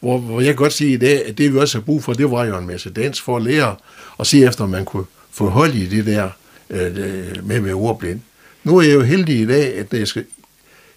[0.00, 2.12] hvor, hvor jeg kan godt sige i dag, at det vi også har brug for,
[2.12, 3.76] det var jo en masse dans for at lære
[4.16, 6.30] og se efter, om man kunne få hold i det der
[6.70, 8.20] øh, med med ordblind.
[8.64, 10.24] Nu er jeg jo heldig i dag, at når jeg skal,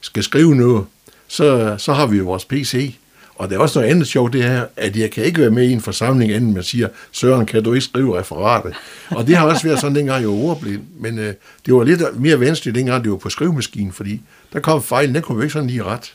[0.02, 0.86] skal skrive noget,
[1.32, 2.96] så, så har vi jo vores PC,
[3.36, 5.70] og det er også noget andet sjovt, det er, at jeg kan ikke være med
[5.70, 8.74] i en forsamling, inden man siger, Søren, kan du ikke skrive referatet?
[9.10, 10.82] Og det har også været sådan, dengang jeg var ordblind.
[11.00, 11.34] Men øh,
[11.66, 14.22] det var lidt mere vanskeligt, dengang det var på skrivemaskinen, fordi
[14.54, 16.14] der kom fejl, den kunne vi ikke sådan lige ret.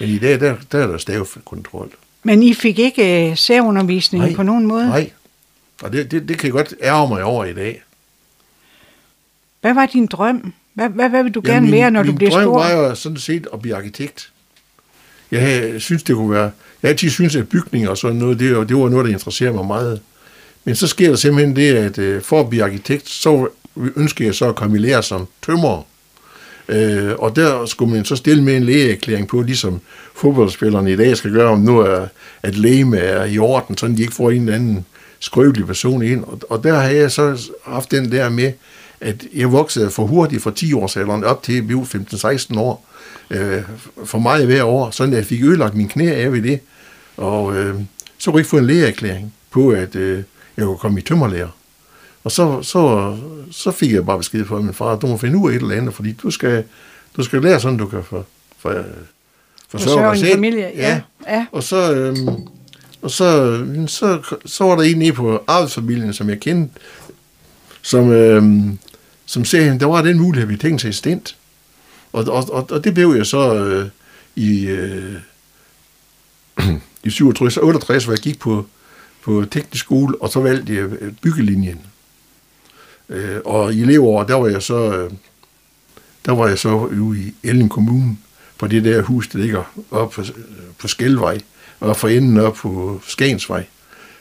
[0.00, 1.90] Men i dag, der, der er der stavekontrol.
[2.22, 4.86] Men I fik ikke uh, særundervisning Nej, på nogen måde?
[4.86, 5.10] Nej,
[5.82, 7.82] og det, det, det kan jeg godt ærge mig over i dag.
[9.60, 10.52] Hvad var din drøm?
[10.74, 12.40] Hvad, hvad, hvad vil du gerne være, når du bliver stor?
[12.40, 14.30] Min drøm var jo sådan set at blive arkitekt.
[15.30, 16.50] Jeg synes, det kunne være...
[16.82, 19.66] Jeg altid synes, at bygninger og sådan noget, det, det var noget, der interesserer mig
[19.66, 20.00] meget.
[20.64, 23.48] Men så sker der simpelthen det, at øh, for at blive arkitekt, så
[23.96, 25.82] ønsker jeg så at komme i lære som tømrer.
[26.68, 29.80] Øh, og der skulle man så stille med en lægeerklæring på, ligesom
[30.14, 32.06] fodboldspillerne i dag skal gøre, om nu er,
[32.42, 34.86] at læge er i orden, så de ikke får en eller anden
[35.20, 36.24] skrøbelig person ind.
[36.24, 38.52] Og, og der har jeg så haft den der med,
[39.04, 42.86] at jeg voksede for hurtigt fra 10 års alderen op til 15-16 år
[43.30, 43.62] øh,
[44.04, 46.60] for mig hver år, sådan at jeg fik ødelagt min knæ af ved det.
[47.16, 47.74] Og øh,
[48.18, 50.22] så kunne jeg ikke få en lægeerklæring på, at øh,
[50.56, 51.48] jeg kunne komme i tømmerlærer.
[52.24, 53.16] Og så, så,
[53.50, 55.62] så fik jeg bare besked fra min far, at du må finde ud af et
[55.62, 56.64] eller andet, fordi du skal,
[57.16, 58.26] du skal lære sådan, du kan for,
[58.58, 58.84] for,
[59.68, 60.34] forsørge dig selv.
[60.34, 61.00] familie, ja.
[61.26, 61.36] ja.
[61.36, 61.46] ja.
[61.52, 62.16] Og så, øh,
[63.02, 66.80] og så, så, så var der en nede på arbejdsfamilien, som jeg kendte,
[67.82, 68.42] som, øh,
[69.26, 71.36] som sagde, der var den mulighed, at vi tænkte sig stint.
[72.12, 73.88] Og, og, og, og det blev jeg så øh,
[74.36, 75.14] i, øh,
[77.04, 78.66] i 67 68, hvor jeg gik på,
[79.22, 81.80] på teknisk skole, og så valgte jeg øh, byggelinjen.
[83.08, 85.10] Øh, og i elevår, der var jeg så, øh,
[86.26, 88.16] der var jeg så ude i Elling Kommune,
[88.58, 90.44] på det der hus, der ligger oppe på, øh,
[90.78, 91.40] på Skelvej,
[91.80, 93.66] og for enden op på Skagensvej.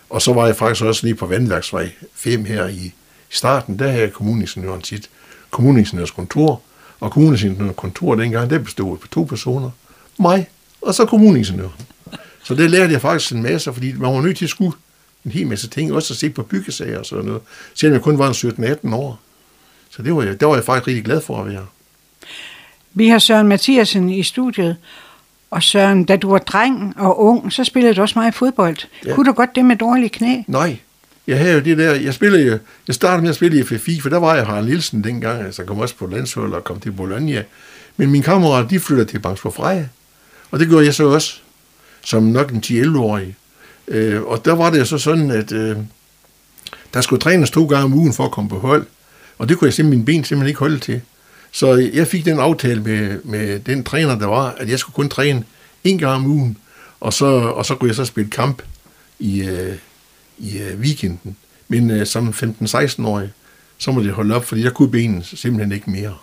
[0.09, 2.93] Og så var jeg faktisk også lige på Vandværksvej 5 her i
[3.33, 5.09] starten, der havde kommuningeniøren sit
[5.51, 6.61] kommuningeniørs kontor,
[6.99, 9.69] og kommunens kontor dengang, det bestod på to personer.
[10.19, 10.47] Mig,
[10.81, 11.73] og så kommuningeniøren.
[12.43, 14.73] Så det lærte jeg faktisk en masse, fordi man var nødt til at skulle
[15.25, 17.41] en hel masse ting, også at se på byggesager og sådan noget,
[17.73, 19.19] selvom jeg kun var en 17-18 år.
[19.89, 21.65] Så det var, jeg, det var jeg faktisk rigtig glad for at være.
[22.93, 24.77] Vi har Søren Mathiasen i studiet,
[25.51, 28.77] og Søren, da du var dreng og ung, så spillede du også meget fodbold.
[29.05, 29.15] Ja.
[29.15, 30.41] Kunne du godt det med dårlige knæ?
[30.47, 30.77] Nej,
[31.27, 32.57] jeg havde jo det der, jeg spillede jo,
[32.87, 35.61] jeg startede med at spille i FFI, for der var jeg Harald Nielsen dengang, altså
[35.61, 37.43] jeg kom også på landshold og kom til Bologna.
[37.97, 39.87] Men mine kammerater, de flyttede til Bangs på Freja,
[40.51, 41.39] og det gjorde jeg så også,
[42.05, 43.35] som nok en 10-11-årig.
[43.87, 45.77] Øh, og der var det så sådan, at øh,
[46.93, 48.85] der skulle trænes to gange om ugen for at komme på hold,
[49.37, 51.01] og det kunne jeg simpelthen, mine ben simpelthen ikke holde til.
[51.51, 55.09] Så jeg fik den aftale med, med den træner, der var, at jeg skulle kun
[55.09, 55.43] træne
[55.83, 56.57] en gang om ugen,
[56.99, 58.61] og så, og så kunne jeg så spille kamp
[59.19, 59.75] i, øh,
[60.37, 61.37] i øh, weekenden.
[61.67, 63.29] Men øh, som 15-16-årig,
[63.77, 66.13] så må det holde op, fordi der kunne benen simpelthen ikke mere.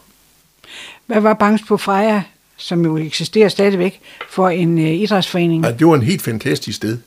[1.07, 2.23] Hvad var Banks på Freja,
[2.57, 5.65] som jo eksisterer stadigvæk, for en øh, idrætsforening?
[5.65, 6.99] Ja, det var en helt fantastisk sted.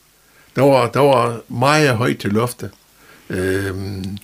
[0.56, 2.70] Der var, der var meget højt til loftet.
[3.30, 4.18] Øhm,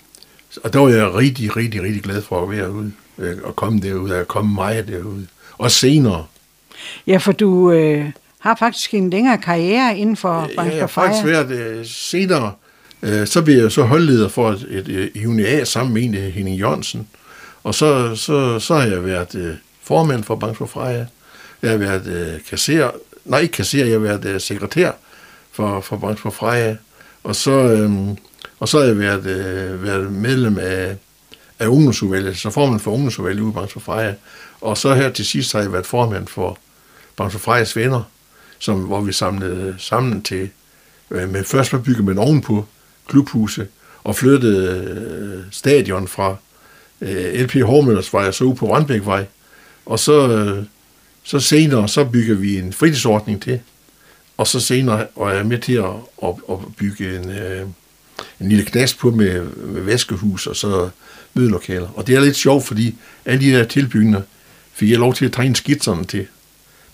[0.64, 3.80] Og der var jeg rigtig, rigtig, rigtig glad for at være ude, øh, og komme
[3.80, 5.26] derude, og komme meget derude.
[5.58, 6.26] Og senere.
[7.06, 11.24] Ja, for du øh, har faktisk en længere karriere inden for Ja, jeg har faktisk
[11.24, 12.52] været øh, senere,
[13.02, 16.14] øh, så blev jeg så holdleder for et, et, et øh, UNA sammen med en,
[16.14, 17.08] Henning Jørgensen.
[17.64, 21.06] Og så, så, så har jeg været øh, formand for Bank for Freja.
[21.62, 22.90] Jeg har været øh, kasserer,
[23.24, 24.92] nej ikke kasserer, jeg har været øh, sekretær
[25.52, 26.76] for, for Bank for Freja.
[27.24, 27.90] Og så, øh,
[28.60, 30.96] og så har jeg været, øh, været medlem af,
[31.58, 34.14] af ungdomsudvalget, så formand for ungdomsudvalget ude i Bank for Freja.
[34.60, 36.58] Og så her til sidst har jeg været formand for
[37.16, 38.02] Bank for Frejas venner,
[38.58, 40.50] som, hvor vi samlede øh, sammen til,
[41.10, 42.66] øh, med først var bygget med ovenpå
[43.10, 43.66] klubhuse,
[44.04, 46.36] og flyttede øh, stadion fra
[47.00, 49.26] øh, LP Hormøllersvej og så ud på Randbækvej.
[49.86, 50.64] Og så, øh,
[51.22, 53.60] så senere, så bygger vi en fritidsordning til,
[54.36, 55.84] og så senere og jeg med til at,
[56.22, 57.66] at, at bygge en, øh,
[58.40, 60.88] en lille knast på med, med vaskehus og så
[61.34, 61.88] mødelokaler.
[61.88, 62.94] Og det er lidt sjovt, fordi
[63.24, 64.22] alle de der tilbygninger
[64.72, 66.26] fik jeg lov til at tegne skitserne til.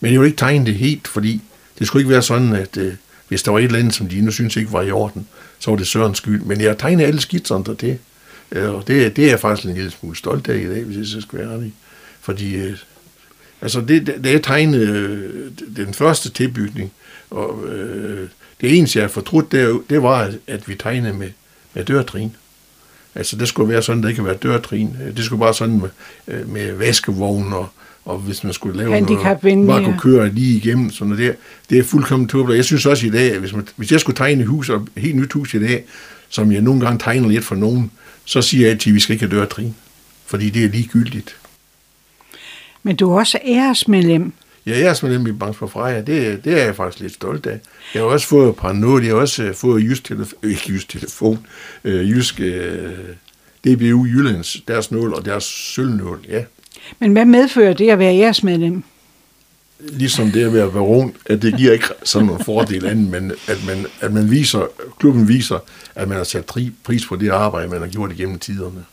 [0.01, 1.43] Men jeg ville ikke tegne det helt, fordi
[1.79, 2.95] det skulle ikke være sådan, at øh,
[3.29, 5.27] hvis der var et eller andet, som de nu synes ikke var i orden,
[5.59, 6.43] så var det Sørens skyld.
[6.43, 7.99] Men jeg tegnede alle skitserne der til.
[8.53, 11.15] Øh, og det, det er jeg faktisk en lille smule stolt af i dag, hvis
[11.15, 11.73] jeg skal være ærlig.
[12.21, 12.77] Fordi øh,
[13.63, 16.93] altså det, det, jeg tegnede øh, den første tilbygning,
[17.31, 18.29] og øh,
[18.61, 21.31] det eneste, jeg har fortrudt, det, det var, at vi tegnede med,
[21.75, 22.37] med dørtrin.
[23.15, 24.97] Altså, det skulle være sådan, det ikke være dørtrin.
[25.07, 25.81] Øh, det skulle bare sådan
[26.27, 27.69] med, med vaskevogn, og,
[28.07, 30.91] og hvis man skulle lave noget, bare kunne køre lige igennem.
[30.91, 31.37] Sådan det,
[31.71, 32.57] det er fuldkommen tåbeligt.
[32.57, 34.89] Jeg synes også i dag, at hvis, man, hvis jeg skulle tegne et hus, og
[34.97, 35.85] et helt nyt hus i dag,
[36.29, 37.91] som jeg nogle gange tegner lidt for nogen,
[38.25, 39.75] så siger jeg altid, at vi skal ikke have dørtrin.
[40.27, 41.37] Fordi det er ligegyldigt.
[42.83, 44.33] Men du er også æresmedlem
[44.67, 46.01] Ja, jeg er simpelthen i Bank for Freja.
[46.01, 47.61] Det, det er jeg faktisk lidt stolt af.
[47.95, 49.05] Jeg har også fået et par noget.
[49.05, 51.47] Jeg har også uh, fået Jysk Telefon, ikke Jysk Telefon,
[51.85, 56.45] uh, Jysk uh, DBU Jyllands, deres nål og deres sølvnål, ja.
[56.99, 58.83] Men hvad medfører det at være æresmedlem?
[59.79, 63.59] Ligesom det at være baron, at det giver ikke sådan nogle fordele andet, men at
[63.67, 64.67] man, at man viser,
[64.99, 65.59] klubben viser,
[65.95, 66.45] at man har sat
[66.85, 68.85] pris på det arbejde, man har gjort igennem tiderne.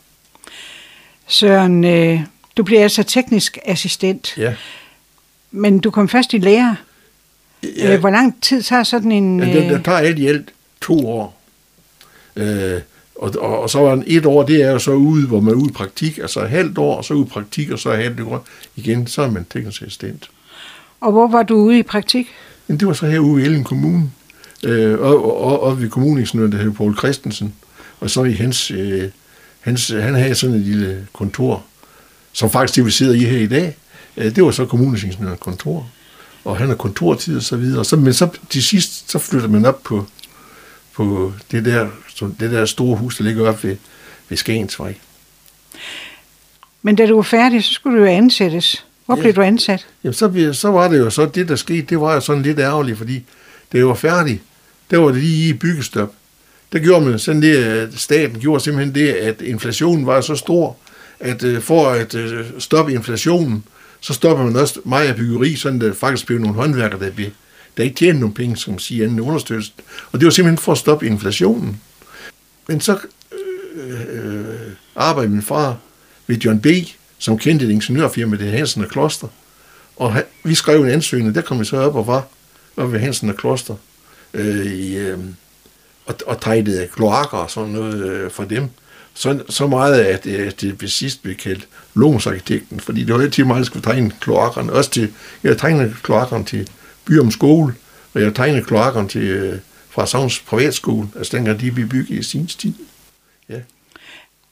[1.26, 2.20] Søren, øh,
[2.56, 4.34] du bliver altså teknisk assistent.
[4.38, 4.54] Ja.
[5.50, 6.76] Men du kom først i lære.
[7.62, 7.96] Ja.
[7.96, 9.40] Hvor lang tid tager sådan en...
[9.40, 11.40] Ja, det, det tager alt i alt to år.
[12.36, 12.80] Øh,
[13.14, 15.54] og, og, og så var den et år, det er jo så ude, hvor man
[15.54, 17.92] er ude i praktik, altså et halvt år, og så ude i praktik, og så
[17.92, 18.46] halvt år
[18.76, 20.30] igen, så er man teknisk assistent.
[21.00, 22.26] Og hvor var du ude i praktik?
[22.68, 24.10] Jamen, det var så herude i Ellen Kommune,
[24.62, 27.54] øh, og, og, og ved kommuningeniøren, der hed Poul Christensen,
[28.00, 29.10] og så i hans, øh,
[29.60, 31.64] hans, han havde sådan et lille kontor,
[32.32, 33.76] som faktisk det vi sidder i her i dag,
[34.16, 35.88] Øh, det var så kommunens kontor,
[36.44, 37.84] og han har kontortid og så videre.
[37.84, 40.06] Så, men så til sidst, så flytter man op på,
[40.94, 41.88] på det, der,
[42.40, 43.76] det der store hus, der ligger op ved,
[44.28, 44.94] ved Skagensvej.
[46.82, 48.84] Men da du var færdig, så skulle du jo ansættes.
[49.06, 49.22] Hvor ja.
[49.22, 49.86] blev du ansat?
[50.04, 52.58] Jamen, så, så var det jo så, det der skete, det var jo sådan lidt
[52.58, 53.24] ærgerligt, fordi
[53.72, 54.42] det var færdigt.
[54.90, 56.12] Der var det lige i byggestop.
[56.72, 60.76] Der gjorde man sådan det, at staten gjorde simpelthen det, at inflationen var så stor,
[61.20, 63.64] at øh, for at øh, stoppe inflationen,
[64.00, 67.30] så stopper man også meget af byggeri, sådan der faktisk blev nogle håndværkere, der, blev,
[67.76, 69.72] der ikke tjente nogen penge, som siger anden understøttelse.
[70.12, 71.80] Og det var simpelthen for at stoppe inflationen.
[72.68, 72.98] Men så
[73.74, 74.44] øh, øh,
[74.96, 75.76] arbejdede min far
[76.26, 76.66] ved John B.,
[77.18, 79.28] som kendte et ingeniørfirma, det Hansen og Kloster.
[79.96, 82.26] Og han, vi skrev en ansøgning, der kom vi så op og var
[82.76, 83.76] var ved Hansen og Kloster.
[84.34, 85.18] Øh, i, øh,
[86.06, 88.68] og, og tegnede kloakker og sådan noget øh, for dem
[89.14, 93.44] så, så meget, at, at det ved sidst blev kaldt Lomsarkitekten, fordi det var altid
[93.44, 94.72] meget, at skulle tegne kloakkerne.
[94.72, 96.68] Også til, jeg tegnede kloakkerne til
[97.04, 97.74] Byrum Skole,
[98.14, 99.58] og jeg tegnede kloakkerne til øh,
[99.90, 102.72] fra Savns Privatskole, altså dengang de blev bygget i sin tid.
[103.48, 103.58] Ja.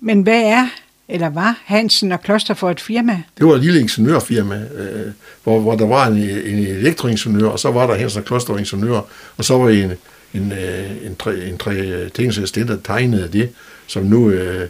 [0.01, 0.69] Men hvad er,
[1.09, 3.23] eller var Hansen og Kloster for et firma?
[3.38, 5.12] Det var et lille ingeniørfirma, øh,
[5.45, 9.01] hvor, hvor der var en, en elektroingeniør, og så var der Hansen og Kloster ingeniør,
[9.37, 9.93] og så var en,
[10.35, 12.35] en, øh, en, tre, en tre ting,
[12.69, 13.51] der tegnede det,
[13.87, 14.69] som nu øh,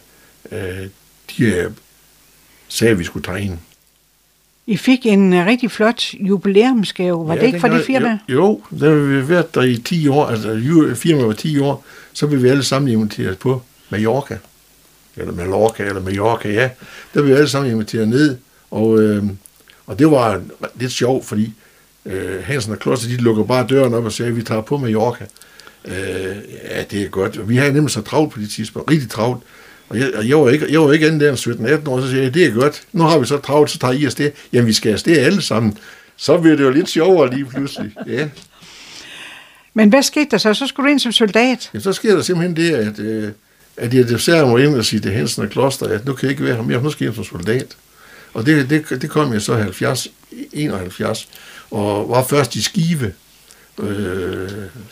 [0.53, 0.87] øh,
[1.31, 1.71] de øh,
[2.68, 3.59] sagde, at vi skulle tegne.
[4.66, 7.29] I fik en uh, rigtig flot jubilæumsgave.
[7.29, 8.18] Var ja, det ikke for det firma?
[8.29, 10.27] Jo, jo, der har vi været der i 10 år.
[10.27, 11.85] Altså, firma var 10 år.
[12.12, 14.38] Så blev vi alle sammen inviteret på Mallorca.
[15.16, 16.70] Eller Mallorca, eller Mallorca, ja.
[17.14, 18.37] Der blev vi alle sammen inviteret ned.
[18.70, 19.25] Og, øh,
[19.87, 20.42] og det var
[20.75, 21.53] lidt sjovt, fordi
[22.07, 24.79] øh, Hansen og Kloster, de lukker bare døren op og siger, at vi tager på
[24.79, 25.25] Mallorca.
[25.85, 26.37] Øh,
[26.70, 27.48] ja, det er godt.
[27.48, 29.42] Vi havde nemlig så travlt på det tidspunkt, rigtig travlt.
[29.92, 32.22] Og jeg, og jeg, var ikke, jeg var ikke andet end 17-18 år, så siger
[32.22, 32.83] jeg, det er godt.
[32.92, 34.31] Nu har vi så travlt, så tager I afsted.
[34.52, 35.78] Jamen, vi skal afsted alle sammen.
[36.16, 37.90] Så bliver det jo lidt sjovere lige pludselig.
[38.07, 38.28] Ja.
[39.74, 40.55] Men hvad skete der så?
[40.55, 41.70] Så skulle du ind som soldat?
[41.74, 43.28] Ja, så sker der simpelthen det, at, øh,
[43.76, 46.31] at jeg desværre må ind og sige til Hansen og Kloster, at nu kan jeg
[46.31, 47.76] ikke være her mere, nu skal jeg som soldat.
[48.35, 50.09] Og det, det, det kom jeg så 70,
[50.52, 51.28] 71,
[51.70, 53.12] og var først i Skive
[53.83, 54.48] øh,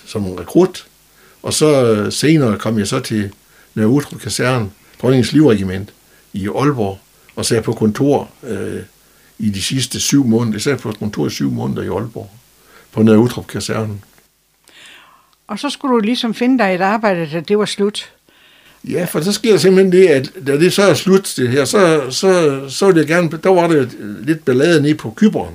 [0.06, 0.86] som rekrut,
[1.42, 3.30] og så senere kom jeg så til
[3.74, 4.70] Nørre Utrup Kaserne,
[5.02, 5.92] Dronningens Livregiment
[6.32, 6.98] i Aalborg,
[7.36, 8.82] og sad på kontor øh,
[9.38, 10.54] i de sidste syv måneder.
[10.54, 12.30] Jeg sad på kontor i syv måneder i Aalborg,
[12.92, 14.04] på Nørre Utrup Kasernen.
[15.46, 18.12] Og så skulle du ligesom finde dig et arbejde, da det var slut.
[18.84, 21.64] Ja, for så sker der simpelthen det, at da det så er slut det her,
[21.64, 25.54] så, så, så ville jeg gerne, der var det lidt ballade nede på Kyberen.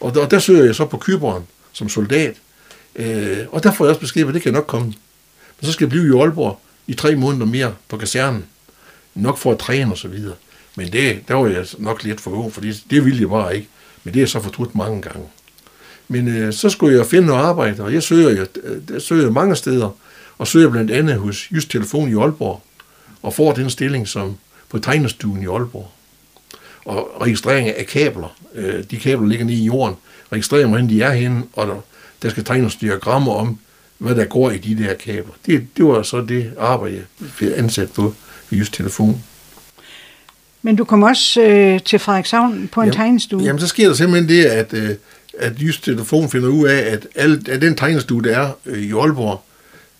[0.00, 2.34] Og der, der søger jeg så på Kyberen som soldat.
[2.96, 4.86] Øh, og der får jeg også besked på, at det kan nok komme.
[4.86, 6.60] Men så skal jeg blive i Aalborg
[6.92, 8.44] i tre måneder mere på kasernen.
[9.14, 10.34] Nok for at træne og så videre.
[10.76, 13.56] Men det, der var jeg nok lidt for ung, for det, det ville jeg bare
[13.56, 13.68] ikke.
[14.04, 15.26] Men det er så fortrudt mange gange.
[16.08, 19.30] Men øh, så skulle jeg finde noget arbejde, og jeg søger, jeg, øh, jeg søger
[19.30, 19.90] mange steder,
[20.38, 22.62] og søger blandt andet hos Just Telefon i Aalborg,
[23.22, 24.36] og får den stilling som
[24.68, 25.90] på tegnestuen i Aalborg.
[26.84, 29.96] Og registrering af kabler, øh, de kabler ligger nede i jorden,
[30.32, 31.80] registrerer, hvor de er henne, og der,
[32.22, 33.58] der skal tegnes diagrammer om,
[34.02, 35.32] hvad der går i de der kabler.
[35.46, 38.14] Det, det var så det arbejde, jeg fik ansat på
[38.52, 39.22] Just Telefon.
[40.62, 43.42] Men du kom også øh, til Frederikshavn på en jamen, tegnestue.
[43.42, 44.90] Jamen, så sker der simpelthen det, at, øh,
[45.38, 48.92] at Just Telefon finder ud af, at, al, at den tegnestue, der er øh, i
[48.92, 49.42] Aalborg,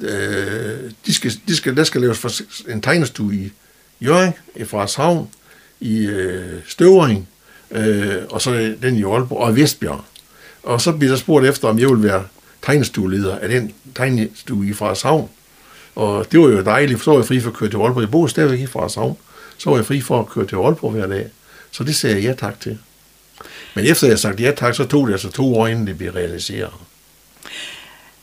[0.01, 3.53] øh, de skal, de skal, der skal laves en tegnestue i
[4.01, 5.29] Jørgen, i Frederikshavn,
[5.81, 7.29] i øh, Støvring,
[7.71, 10.05] øh, og så den i Aalborg, og i Vestbjerg.
[10.63, 12.25] Og så bliver der spurgt efter, om jeg vil være
[12.63, 15.29] tegnestueleder af den tegnestue i Frederikshavn.
[15.95, 18.01] Og det var jo dejligt, for så var jeg fri for at køre til Aalborg.
[18.01, 19.17] Jeg boede stadigvæk i Frederikshavn.
[19.59, 21.31] Så var jeg fri for at køre til Aalborg hver dag.
[21.71, 22.79] Så det sagde jeg ja tak til.
[23.75, 26.11] Men efter jeg sagt ja tak, så tog det altså to år, inden det blev
[26.13, 26.73] realiseret.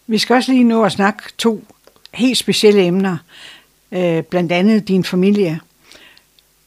[0.08, 1.64] Vi skal også lige nå at snakke to
[2.14, 3.18] helt specielle emner.
[3.92, 5.60] Øh, blandt andet din familie.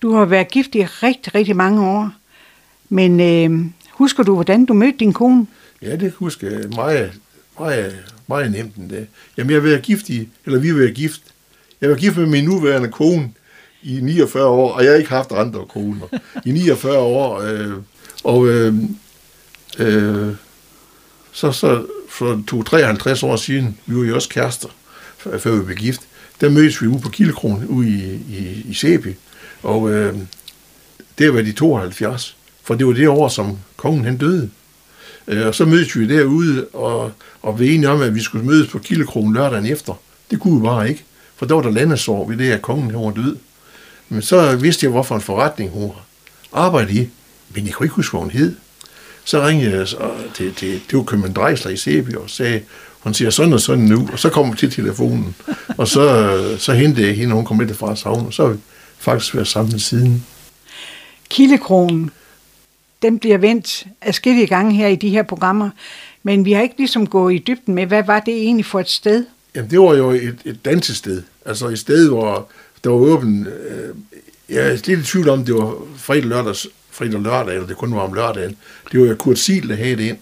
[0.03, 2.11] Du har været gift i rigtig, rigtig mange år.
[2.89, 5.47] Men øh, husker du, hvordan du mødte din kone?
[5.83, 7.13] Ja, det husker jeg meget,
[7.59, 9.07] meget, meget nemt end det.
[9.37, 11.23] Jamen, jeg vil være gift i, eller vi vil være gift.
[11.81, 13.31] Jeg var gift med min nuværende kone
[13.83, 16.07] i 49 år, og jeg har ikke haft andre koner.
[16.45, 17.73] I 49 år, øh,
[18.25, 18.75] og øh,
[19.79, 20.35] øh,
[21.33, 24.69] så, så for to 53 år siden, vi var jo også kærester,
[25.39, 26.01] før vi blev gift,
[26.41, 29.17] der mødtes vi ude på Kildekron, ude i, i, i Sæby,
[29.63, 30.15] og øh,
[31.19, 34.51] det var de 72, for det var det år, som kongen han døde.
[35.29, 38.69] Øh, og så mødtes vi derude, og, og vi enige om, at vi skulle mødes
[38.69, 40.01] på Kildekrogen lørdagen efter.
[40.31, 41.05] Det kunne vi bare ikke,
[41.37, 43.37] for der var der landesår ved det, at kongen var død.
[44.09, 45.91] Men så vidste jeg, hvorfor en forretning hun
[46.53, 47.09] arbejdede i,
[47.55, 48.55] men jeg kunne ikke huske, hvad hun hed.
[49.25, 52.61] Så ringede jeg så til, til, det var Købmann Drejsler i Sæby og sagde,
[53.01, 55.35] hun siger sådan og sådan nu, og så kommer til telefonen,
[55.77, 58.53] og så, så hentede jeg hende, og hun kom med fra savn, og så har
[58.53, 58.59] vi
[58.99, 60.27] faktisk været sammen siden.
[61.29, 62.11] Kildekronen,
[63.03, 65.71] den bliver vendt adskillige gange her i de her programmer,
[66.23, 68.89] men vi har ikke ligesom gået i dybden med, hvad var det egentlig for et
[68.89, 69.25] sted?
[69.55, 71.23] Jamen, det var jo et, et dansested.
[71.47, 72.49] Altså et sted, hvor
[72.85, 73.47] der var åben...
[73.47, 73.95] Øh,
[74.49, 76.55] jeg er lidt i tvivl om, det var fredag, lørdag,
[76.91, 78.57] fredag og lørdag, eller det kun var om lørdagen.
[78.93, 80.17] Det var jo Kurt Siel, der havde det ind.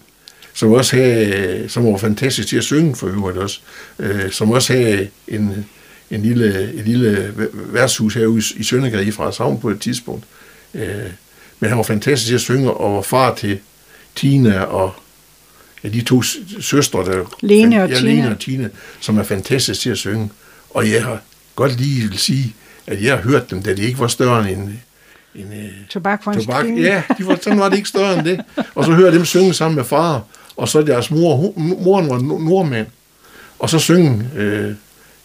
[0.53, 3.59] Som også havde, som var fantastisk til at synge for øvrigt også.
[3.99, 5.65] Øh, som også havde en,
[6.11, 10.25] en lille, en lille værtshus herude i Søndergade fra Savn på et tidspunkt.
[10.73, 10.83] Øh,
[11.61, 13.59] men han var fantastisk til at synge, og var far til
[14.15, 14.93] Tina og
[15.83, 16.21] ja, de to
[16.61, 18.09] søstre, der, Lene og, ja, Tina.
[18.09, 18.69] Lene og Tina,
[18.99, 20.29] som er fantastisk til at synge.
[20.69, 21.21] Og jeg har
[21.55, 22.55] godt lige vil sige,
[22.87, 24.69] at jeg har hørt dem, da de ikke var større end
[25.35, 25.53] en
[25.89, 26.63] tobak for en tobak.
[26.63, 26.79] string.
[26.79, 28.41] Ja, de var, sådan var det ikke større end det.
[28.75, 30.23] Og så hører jeg dem synge sammen med far,
[30.55, 32.87] og så deres mor, moren var nordmand,
[33.59, 34.73] og så synge øh,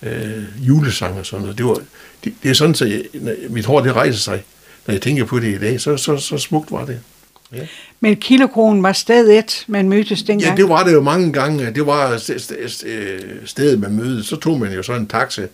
[0.02, 1.58] øh, julesang og sådan noget.
[1.58, 1.80] Det, var,
[2.24, 4.42] det, det er sådan, at mit hår det rejser sig,
[4.86, 5.80] når jeg tænker på det i dag.
[5.80, 7.00] Så, så, så smukt var det.
[7.52, 7.66] Ja.
[8.00, 10.50] Men Kilokronen var sted et, man mødtes dengang.
[10.50, 11.70] Ja, det var det jo mange gange.
[11.70, 12.16] Det var
[13.46, 14.26] stedet, man mødtes.
[14.26, 15.46] Så tog man jo så en taxa.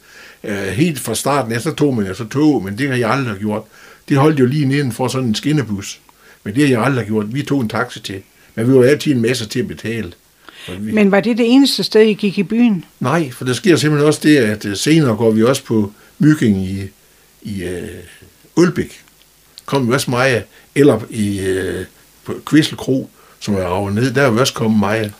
[0.73, 3.37] Helt fra starten af, så tog man jo så tog, men det har jeg aldrig
[3.39, 3.63] gjort.
[4.09, 6.01] Det holdt jo lige neden for sådan en skinnebus.
[6.45, 7.35] Men det har jeg aldrig gjort.
[7.35, 8.23] Vi tog en taxa til.
[8.55, 10.13] Men vi var altid en masse til at betale.
[10.79, 10.93] Vi...
[10.93, 12.85] Men var det det eneste sted, I gik i byen?
[13.01, 16.81] Nej, for der sker simpelthen også det, at senere går vi også på Myggen i,
[17.43, 19.02] i uh, Ølbæk.
[19.73, 20.43] Kom vi også meget,
[20.75, 21.85] eller i øh,
[22.25, 23.11] på Kvissel Kro,
[23.41, 25.13] som er ravet ned, der er vi også kommet meget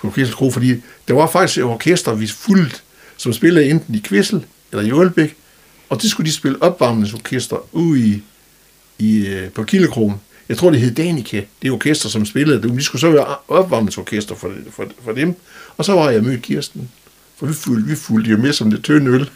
[0.00, 0.74] på Kvissel Kro, fordi
[1.08, 2.82] der var faktisk et orkester, vi fuldt,
[3.16, 5.36] som spillede enten i Kvissel eller i Ølbæk,
[5.88, 8.22] og det skulle de spille opvarmningsorkester ude i,
[8.98, 10.20] i, øh, på Kildekrogen.
[10.48, 12.70] Jeg tror, det hed Danica, det orkester, som spillede det.
[12.70, 15.34] De skulle så være opvarmningsorkester for, for, for dem.
[15.76, 16.90] Og så var jeg mødt Kirsten.
[17.36, 19.30] For vi fulgte, vi fulgte jo med som det tynde øl.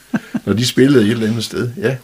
[0.45, 1.97] når de spillede et eller andet sted, ja.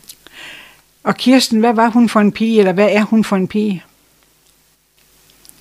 [1.02, 3.84] Og Kirsten, hvad var hun for en pige, eller hvad er hun for en pige?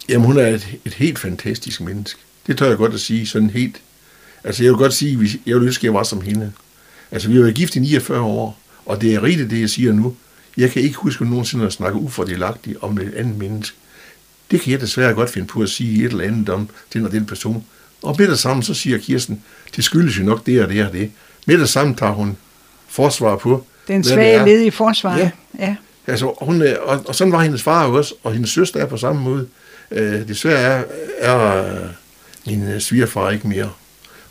[0.10, 2.20] Jamen, hun er et, et helt fantastisk menneske.
[2.48, 3.82] Det tør jeg godt at sige, sådan helt.
[4.44, 6.52] Altså, jeg vil godt sige, at jeg ville ønske, at jeg var som hende.
[7.12, 9.94] Altså, vi har været gift i 49 år, og det er rigtigt, det jeg siger
[9.94, 10.16] nu.
[10.58, 13.76] Jeg kan ikke huske nogensinde at snakke ufordelagtigt om et andet menneske.
[14.52, 17.12] Det kan jeg desværre godt finde på at sige et eller andet om den og
[17.12, 17.66] den person.
[18.02, 19.44] Og med det samme, så siger Kirsten,
[19.76, 21.12] det skyldes jo nok det og det og det.
[21.46, 22.38] Med det samme tager hun
[22.88, 23.66] forsvar på.
[23.90, 25.20] Den svage led i forsvaret.
[25.20, 25.32] Ja.
[25.60, 25.76] ja.
[26.08, 29.22] Altså, hun, og, og sådan var hendes far også, og hendes søster er på samme
[29.22, 29.48] måde.
[29.92, 30.84] Øh, desværre er,
[31.20, 31.88] er
[32.46, 33.72] min svigerfar ikke mere.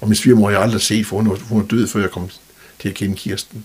[0.01, 2.31] Og min svigermor har jeg aldrig set, for hun, hun er død, før jeg kom
[2.79, 3.65] til at kende Kirsten.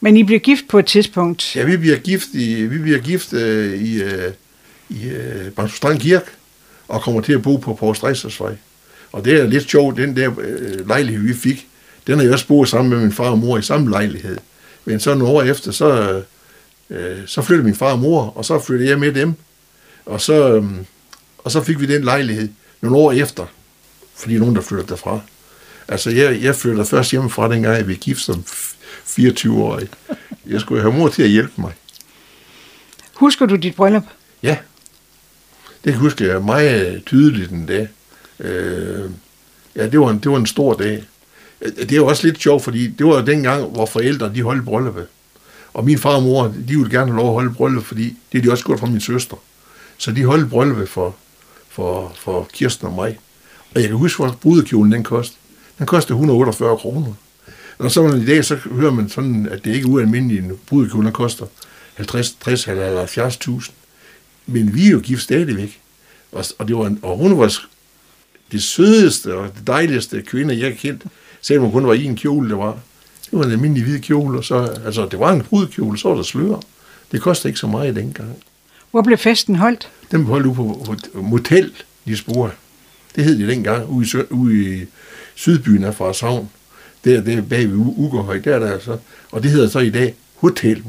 [0.00, 1.56] Men I bliver gift på et tidspunkt?
[1.56, 4.32] Ja, vi bliver gift i, vi bliver gift øh, i, øh,
[4.88, 6.26] i øh, Strand Kirke,
[6.88, 7.96] og kommer til at bo på Poul
[9.12, 11.68] Og det er lidt sjovt, den der øh, lejlighed, vi fik,
[12.06, 14.38] den har jeg også boet sammen med min far og mor i samme lejlighed.
[14.84, 16.22] Men så nogle år efter, så,
[16.90, 19.34] øh, så flyttede min far og mor, og så flyttede jeg med dem.
[20.06, 20.64] Og så, øh,
[21.38, 22.48] og så fik vi den lejlighed
[22.80, 23.46] nogle år efter,
[24.16, 25.20] fordi nogen, der flyttede derfra.
[25.88, 28.44] Altså, jeg, jeg flyttede først hjemmefra, dengang jeg blev gift som
[29.06, 29.88] 24-årig.
[30.46, 31.72] Jeg skulle have mor til at hjælpe mig.
[33.14, 34.04] Husker du dit bryllup?
[34.42, 34.56] Ja.
[35.84, 37.88] Det husker jeg meget tydeligt den dag.
[38.40, 39.10] Øh,
[39.76, 41.04] ja, det var, en, det var en stor dag.
[41.62, 44.42] Øh, det er jo også lidt sjovt, fordi det var jo dengang, hvor forældre de
[44.42, 45.06] holdt brylluppet.
[45.74, 48.38] Og min far og mor, de ville gerne have lov at holde bryllup, fordi det
[48.38, 49.36] er de også gjort fra min søster.
[49.98, 51.16] Så de holdt brylluppet for,
[51.68, 53.18] for, for Kirsten og mig.
[53.74, 55.38] Og jeg kan huske, hvor brudekjolen den kostede.
[55.78, 57.12] Den kostede 148 kroner.
[57.78, 60.58] Og så man i dag, så hører man sådan, at det ikke er ualmindeligt, en
[60.66, 61.46] brudekjole, der koster
[61.94, 63.70] 50, 60 eller 70.000.
[64.46, 65.80] Men vi er jo gift stadigvæk.
[66.32, 67.54] Og, og, det var en, og hun var
[68.52, 71.02] det sødeste og det dejligste kvinde, jeg kendt,
[71.42, 72.78] selvom hun kun var i en kjole, der var.
[73.24, 76.16] Det var en almindelig hvid kjole, og så, altså, det var en brudkjole, så var
[76.16, 76.60] der slør.
[77.12, 78.36] Det kostede ikke så meget dengang.
[78.90, 79.88] Hvor blev festen holdt?
[80.10, 81.72] Den blev holdt ude på, Motel
[82.04, 82.50] Lisboa.
[83.16, 84.86] Det hed det dengang, ude i, ude i
[85.34, 86.50] Sydbyen af Farshavn.
[87.04, 88.98] Der, der bag ved Ugerhøj, der er der altså.
[89.30, 90.82] Og det hedder så i dag Hotel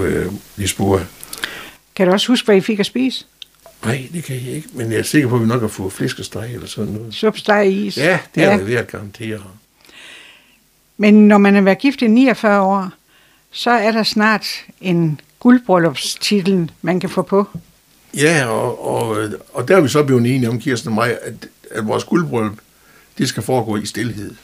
[0.00, 0.26] øh,
[0.56, 1.00] Lisboa.
[1.94, 3.24] Kan du også huske, hvad I fik at spise?
[3.84, 5.92] Nej, det kan jeg ikke, men jeg er sikker på, at vi nok har fået
[5.92, 7.14] flæskesteg eller sådan noget.
[7.14, 7.96] Supsteg is?
[7.96, 8.56] Ja, det er ja.
[8.56, 9.40] jeg ved at garantere.
[10.96, 12.90] Men når man har været gift i 49 år,
[13.50, 14.46] så er der snart
[14.80, 17.48] en guldbryllupstitel, man kan få på.
[18.16, 21.48] Ja, og, og, og der er vi så blevet enige om, Kirsten og mig, at,
[21.70, 22.58] at vores guldbryllup,
[23.18, 24.34] det skal foregå i stillhed.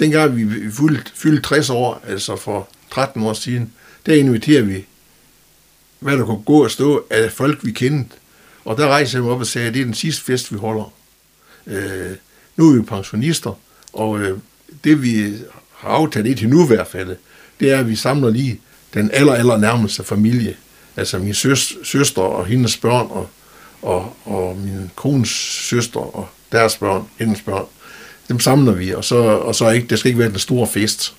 [0.00, 3.72] Dengang vi fyldte, fyldte 60 år, altså for 13 år siden,
[4.06, 4.84] der inviterer vi,
[5.98, 8.16] hvad der kunne gå og stå af folk, vi kendte.
[8.64, 10.58] Og der rejser jeg mig op og sagde, at det er den sidste fest, vi
[10.58, 10.92] holder.
[11.66, 12.12] Øh,
[12.56, 13.58] nu er vi pensionister,
[13.92, 14.38] og øh,
[14.84, 15.34] det vi
[15.84, 17.16] har aftalt indtil nu i hvert fald,
[17.60, 18.60] det er, at vi samler lige
[18.94, 20.56] den aller, aller nærmeste familie.
[20.96, 23.28] Altså min søs, søster og hendes børn, og,
[23.82, 25.28] og, og min kones
[25.68, 27.64] søster og deres børn, hendes børn.
[28.28, 31.14] Dem samler vi, og så, og så ikke, det skal ikke være den store fest.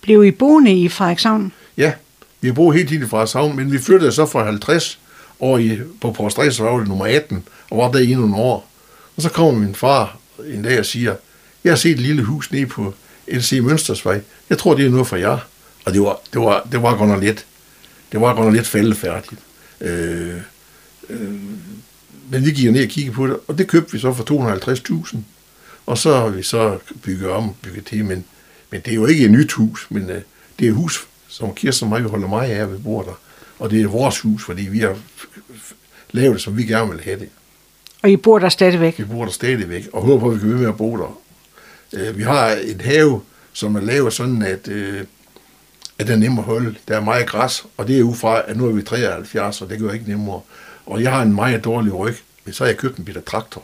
[0.00, 1.52] Blev I boende i Frederikshavn?
[1.76, 1.92] Ja,
[2.40, 4.98] vi har boet helt tiden i Frederikshavn, men vi flyttede så fra 50
[5.40, 8.70] år i, på var det nummer 18, og var der i nogle år.
[9.16, 10.16] Og så kommer min far
[10.46, 11.14] en dag og siger,
[11.64, 12.94] jeg har set et lille hus nede på
[13.30, 14.20] LC Mønstersvej.
[14.50, 15.38] Jeg tror, det er noget for jer.
[15.84, 17.46] Og det var, det var, det var godt nok lidt,
[18.12, 19.40] det var godt nok lidt fældefærdigt.
[19.80, 20.34] Øh,
[21.10, 21.34] øh,
[22.30, 24.24] men vi gik ned og kiggede på det, og det købte vi så for
[25.12, 25.16] 250.000.
[25.86, 28.24] Og så har vi så bygget om, bygget til, men,
[28.70, 30.22] men det er jo ikke et nyt hus, men øh,
[30.58, 33.20] det er et hus, som Kirsten og mig vi holder meget af, vi bor der.
[33.58, 34.96] Og det er vores hus, fordi vi har
[36.10, 37.28] lavet det, som vi gerne vil have det.
[38.02, 38.98] Og I bor der stadigvæk?
[38.98, 41.18] Vi bor der stadigvæk, og håber på, at vi kan være med at bo der.
[41.92, 43.20] Øh, vi har en have,
[43.52, 45.04] som er lavet sådan, at, øh,
[45.98, 46.74] at den er nem at holde.
[46.88, 49.70] Der er meget græs, og det er ud fra, at nu er vi 73, og
[49.70, 50.40] det gør ikke nemmere.
[50.86, 53.62] Og jeg har en meget dårlig ryg, men så har jeg købt en bitte traktor.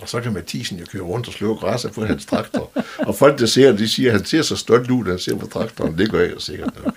[0.00, 2.70] Og så kan Mathisen jo køre rundt og slå græs på hans traktor.
[3.08, 5.36] og folk, der ser de siger, at han ser så stolt ud, når han ser
[5.36, 5.98] på traktoren.
[5.98, 6.94] Det gør jeg sikkert nok.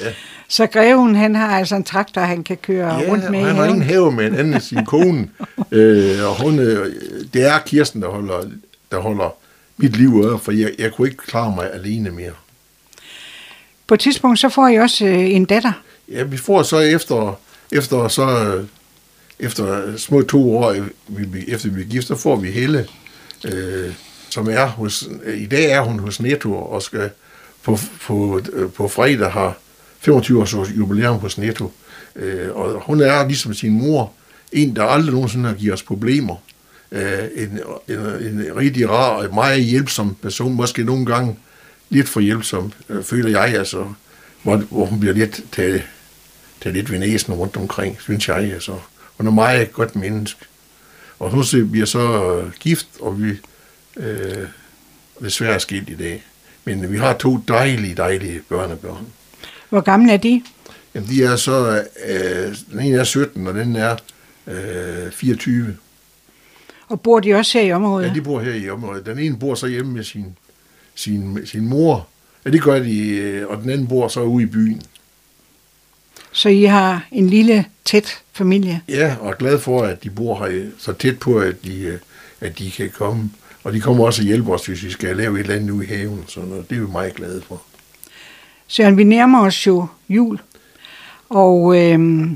[0.00, 0.12] Ja.
[0.48, 3.64] Så greven, han har altså en traktor, han kan køre ja, rundt med han har
[3.64, 5.28] ingen have med en anden sin kone.
[5.70, 6.94] øh, og hun, øh,
[7.34, 8.50] det er Kirsten, der holder,
[8.90, 9.36] der holder
[9.76, 12.32] mit liv øre, for jeg, jeg kunne ikke klare mig alene mere.
[13.86, 15.72] På et tidspunkt, så får I også øh, en datter.
[16.08, 17.40] Ja, vi får så efter,
[17.72, 18.58] efter så
[19.38, 20.72] efter små to år,
[21.48, 22.86] efter vi bliver gift, så får vi Helle,
[23.44, 23.92] øh,
[24.30, 27.10] som er hos, i dag er hun hos Netto, og skal
[27.62, 28.40] på, på,
[28.76, 29.56] på fredag har
[30.00, 31.72] 25 års jubilæum hos Netto.
[32.16, 34.12] Øh, og hun er ligesom sin mor,
[34.52, 36.36] en, der aldrig nogensinde har givet os problemer.
[36.94, 41.36] Øh, en, en, en rigtig rar og meget hjælpsom person, måske nogle gange
[41.90, 43.86] lidt for hjælpsom, øh, føler jeg, altså,
[44.42, 45.82] hvor, hvor hun bliver lidt taget,
[46.60, 48.36] taget lidt ved næsen rundt omkring, synes jeg.
[48.36, 48.72] Altså.
[49.16, 50.40] Hun er meget godt menneske.
[51.18, 53.30] Og hun ser, vi er så øh, gift, og vi
[53.96, 54.46] øh,
[55.20, 56.24] desværre skilt i dag.
[56.64, 59.06] Men vi har to dejlige, dejlige børnebørn.
[59.68, 60.42] Hvor gamle er de?
[60.94, 63.96] Jamen, de er så, øh, den ene er 17, og den er
[64.46, 65.76] øh, 24.
[66.94, 68.08] Og bor de også her i området?
[68.08, 69.06] Ja, de bor her i området.
[69.06, 70.36] Den ene bor så hjemme med sin,
[70.94, 72.06] sin, sin mor.
[72.44, 74.82] Ja, det gør de, øh, og den anden bor så ude i byen.
[76.32, 78.80] Så I har en lille, tæt familie?
[78.88, 81.98] Ja, og er glad for, at de bor her så tæt på, at de, øh,
[82.40, 83.30] at de kan komme.
[83.64, 85.84] Og de kommer også og hjælper os, hvis vi skal lave et eller andet ude
[85.84, 86.24] i haven.
[86.26, 86.40] Så
[86.70, 87.62] det er vi meget glade for.
[88.66, 90.38] Søren, vi nærmer os jo jul.
[91.28, 92.28] Og øh,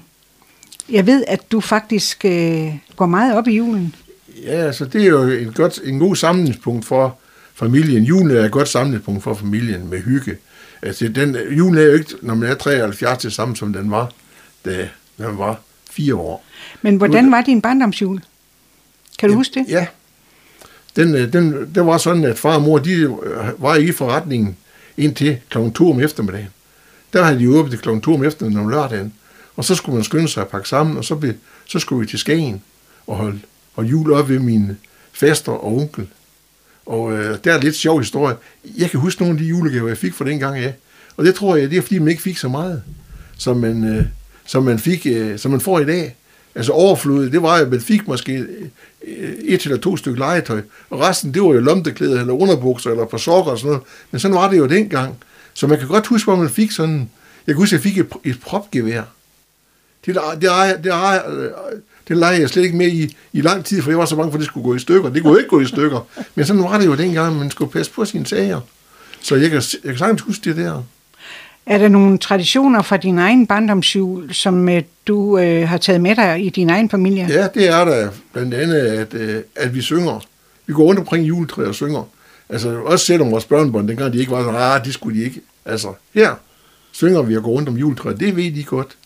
[0.89, 3.95] jeg ved, at du faktisk øh, går meget op i julen.
[4.45, 7.19] Ja, altså det er jo en, godt, en god samlingspunkt for
[7.55, 8.05] familien.
[8.05, 10.37] Julen er et godt samlingspunkt for familien med hygge.
[10.83, 14.13] Altså den, julen er jo ikke, når man er 73, det samme som den var,
[14.65, 15.61] da man var
[15.91, 16.45] fire år.
[16.83, 18.21] Men hvordan var din barndomsjul?
[19.19, 19.67] Kan du ja, huske det?
[19.69, 19.87] Ja.
[20.97, 23.15] Den, øh, den, den var sådan, at far og mor, de øh,
[23.59, 24.57] var i forretningen
[24.97, 25.59] indtil kl.
[25.75, 26.49] 2 om eftermiddagen.
[27.13, 27.89] Der havde de åbent kl.
[28.01, 29.15] 2 om eftermiddagen om lørdagen.
[29.57, 31.35] Og så skulle man skynde sig at pakke sammen, og så, blev,
[31.67, 32.63] så skulle vi til Skagen
[33.07, 33.41] og holde,
[33.79, 34.79] og jul op ved min
[35.13, 36.07] faster og onkel.
[36.87, 38.37] Og øh, der er lidt sjov historie.
[38.79, 40.75] Jeg kan huske nogle af de julegaver, jeg fik fra den gang af.
[41.17, 42.83] Og det tror jeg, det er fordi, man ikke fik så meget,
[43.37, 44.05] som man, øh,
[44.47, 46.17] som man, fik, øh, som man får i dag.
[46.55, 48.33] Altså overflod, det var at man fik måske
[49.07, 53.05] øh, et eller to stykker legetøj, og resten, det var jo lomteklæder, eller underbukser, eller
[53.05, 53.87] par sokker og sådan noget.
[54.11, 55.17] Men sådan var det jo dengang.
[55.55, 57.11] Så man kan godt huske, hvor man fik sådan,
[57.47, 59.03] jeg kan huske, at jeg fik et, et propgevær.
[60.07, 60.93] Det, det, det, det,
[62.09, 64.31] det leger jeg slet ikke med i, i lang tid, for jeg var så bange
[64.31, 65.11] for, at det skulle gå i stykker.
[65.11, 66.07] Det kunne ikke gå i stykker.
[66.35, 68.61] Men sådan var det jo dengang, man skulle passe på sine sager.
[69.23, 70.83] Så jeg kan, jeg kan sagtens huske det der.
[71.67, 76.17] Er der nogle traditioner fra din egen barndomsjul, som øh, du øh, har taget med
[76.17, 77.27] dig i din egen familie?
[77.31, 78.11] Ja, det er der.
[78.33, 80.25] Blandt andet, at, øh, at vi synger.
[80.67, 82.09] Vi går rundt omkring juletræet og synger.
[82.49, 85.41] Altså, også selvom vores børnebørn, dengang de ikke var så ah, de skulle de ikke.
[85.65, 86.35] Altså, her
[86.93, 88.21] synger vi og går rundt om juletræet.
[88.21, 88.97] Det ved de godt.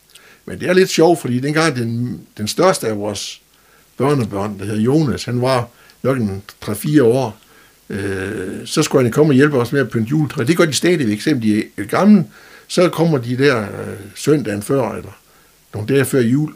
[0.45, 3.41] Men det er lidt sjovt, fordi dengang den, den største af vores
[3.97, 5.67] børnebørn, der hedder Jonas, han var
[6.01, 7.37] nok en 3-4 år,
[7.89, 10.43] øh, så skulle han komme og hjælpe os med at pynte juletræ.
[10.43, 12.25] Det gør de stadigvæk, selvom de er gamle,
[12.67, 15.11] så kommer de der øh, søndagen før, eller
[15.73, 16.53] nogle dage før jul,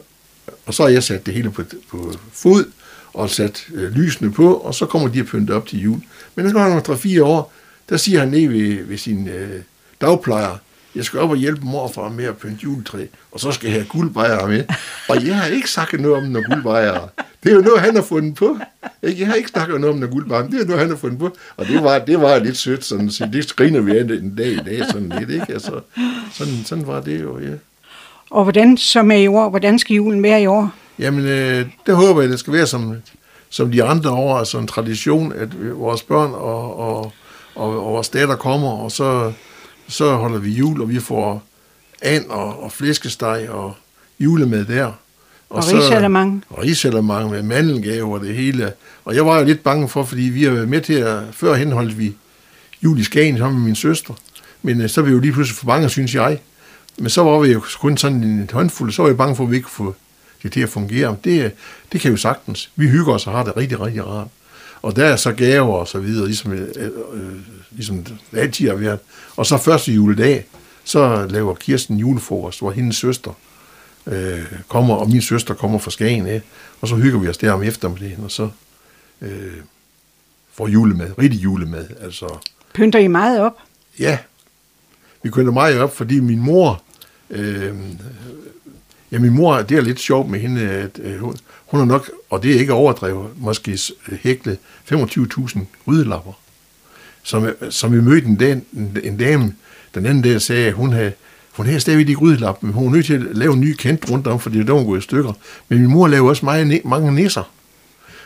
[0.66, 2.66] og så har jeg sat det hele på, på fod,
[3.14, 6.02] og sat øh, lysene på, og så kommer de at pynte op til jul.
[6.36, 7.54] Men når han er 3-4 år,
[7.90, 9.62] der siger han ned ved, ved sin øh,
[10.02, 10.58] dagplejer,
[10.98, 13.86] jeg skal op og hjælpe morfar med at pynte juletræ, og så skal jeg have
[13.86, 14.64] guldbejere med.
[15.10, 17.08] Og jeg har ikke sagt noget om nogle guldbejere.
[17.44, 18.58] Det er jo noget, han har fundet på.
[19.04, 21.38] Jeg har ikke snakket noget om nogle guldbejere, det er noget, han har fundet på.
[21.58, 24.52] Og det var, det var lidt sødt, sådan, så det skriner vi af en dag
[24.52, 25.54] i dag, sådan lidt, ikke?
[25.54, 25.80] Altså,
[26.34, 27.54] sådan, sådan var det jo, ja.
[28.30, 29.50] Og hvordan så med i år?
[29.50, 30.74] Hvordan skal julen være i år?
[31.00, 32.96] Jamen, øh, det håber jeg, det skal være som,
[33.50, 37.14] som de andre år, altså en tradition, at vores børn og, og,
[37.56, 39.32] og, og vores datter kommer, og så
[39.88, 41.44] så holder vi jul, og vi får
[42.02, 43.76] and og, og flæskesteg og
[44.20, 44.86] julemad der.
[44.86, 44.94] Og,
[45.50, 46.44] og risalemang.
[46.50, 48.74] Og risalemang med mandelgave og det hele.
[49.06, 51.24] Og jeg var jo lidt bange for, fordi vi har været med til at...
[51.32, 52.16] Før henholdt vi
[52.84, 54.14] jul i Skagen sammen med min søster.
[54.62, 56.40] Men øh, så blev vi jo lige pludselig for bange, synes jeg.
[56.98, 59.52] Men så var vi jo kun sådan en håndfuld, så var jeg bange for, at
[59.52, 59.96] vi ikke kunne få
[60.44, 61.16] det til at fungere.
[61.24, 61.52] Det,
[61.92, 62.72] det kan vi sagtens.
[62.76, 64.28] Vi hygger os og har det rigtig, rigtig rart.
[64.82, 66.68] Og der er så gaver og så videre, ligesom, øh,
[67.14, 67.22] øh,
[67.72, 69.00] ligesom det altid har været.
[69.36, 70.46] Og så første juledag,
[70.84, 73.32] så laver Kirsten julefrokost, hvor hendes søster
[74.08, 76.42] øh, kommer, og min søster kommer fra Skagen af,
[76.82, 78.50] og så hygger vi os der om eftermiddagen, og så
[79.22, 79.58] øh,
[80.54, 81.88] får julemad, rigtig julemad.
[82.02, 82.38] Altså,
[82.74, 83.54] Pynter I meget op?
[84.00, 84.18] Ja,
[85.24, 86.84] vi pynter meget op, fordi min mor,
[87.30, 87.76] øh,
[89.12, 92.12] ja, min mor, det er lidt sjovt med hende, at øh, hun, hun har nok,
[92.30, 93.80] og det er ikke overdrevet, måske
[94.22, 94.58] hækle
[94.92, 96.34] 25.000 ryddelapper
[97.28, 99.54] som, som vi mødte en, dame, en, en dame,
[99.96, 101.12] den anden dag sagde, at hun havde,
[101.52, 104.12] hun havde stadigvæk de grydelap, men hun var nødt til at lave en ny kant
[104.12, 105.34] rundt om, fordi det var gået i stykker.
[105.70, 107.52] Men min mor lavede også meget, mange nisser.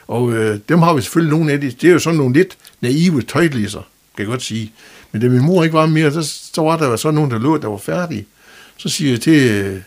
[0.07, 1.71] Og øh, dem har vi selvfølgelig nogle af de.
[1.71, 4.71] Det er jo sådan nogle lidt naive tøjlisser, kan jeg godt sige.
[5.11, 6.21] Men da min mor ikke var mere, så,
[6.53, 8.25] så var der så nogen, der lå, der var færdige.
[8.77, 9.81] Så siger jeg til øh,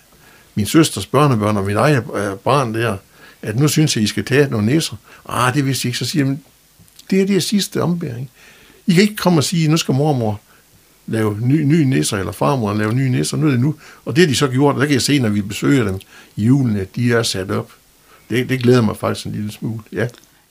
[0.55, 2.97] min søsters børnebørn og min eget øh, barn der,
[3.43, 4.97] at nu synes jeg, I skal tage nogle nisser.
[5.29, 5.99] Ah, det vidste jeg ikke.
[5.99, 6.37] Så siger jeg,
[7.11, 8.31] det er det sidste ombæring.
[8.87, 10.41] I kan ikke komme og sige, nu skal mormor
[11.07, 13.75] lave ny, ny nisser, eller farmor lave nye nisser, nu er det nu.
[14.05, 16.01] Og det har de så gjort, og der kan jeg se, når vi besøger dem
[16.37, 17.73] i julen, at de er sat op.
[18.31, 20.07] Det, det glæder mig faktisk en lille smule, ja.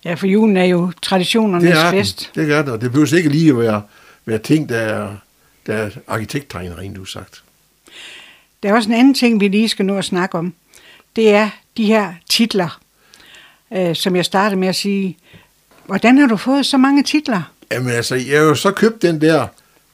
[0.06, 2.32] Ja, for julen er jo traditionernes det er fest.
[2.36, 3.82] Det er det, og det behøver ikke lige at være
[4.26, 5.16] være ting, der er,
[5.66, 7.44] der er arkitekttegnet, rent udsagt.
[8.64, 10.54] Der er også en anden ting, vi lige skal nå at snakke om.
[11.16, 12.80] Det er de her titler,
[13.74, 15.18] øh, som jeg startede med at sige.
[15.86, 17.52] Hvordan har du fået så mange titler?
[17.72, 19.47] Jamen altså, jeg har jo så købt den der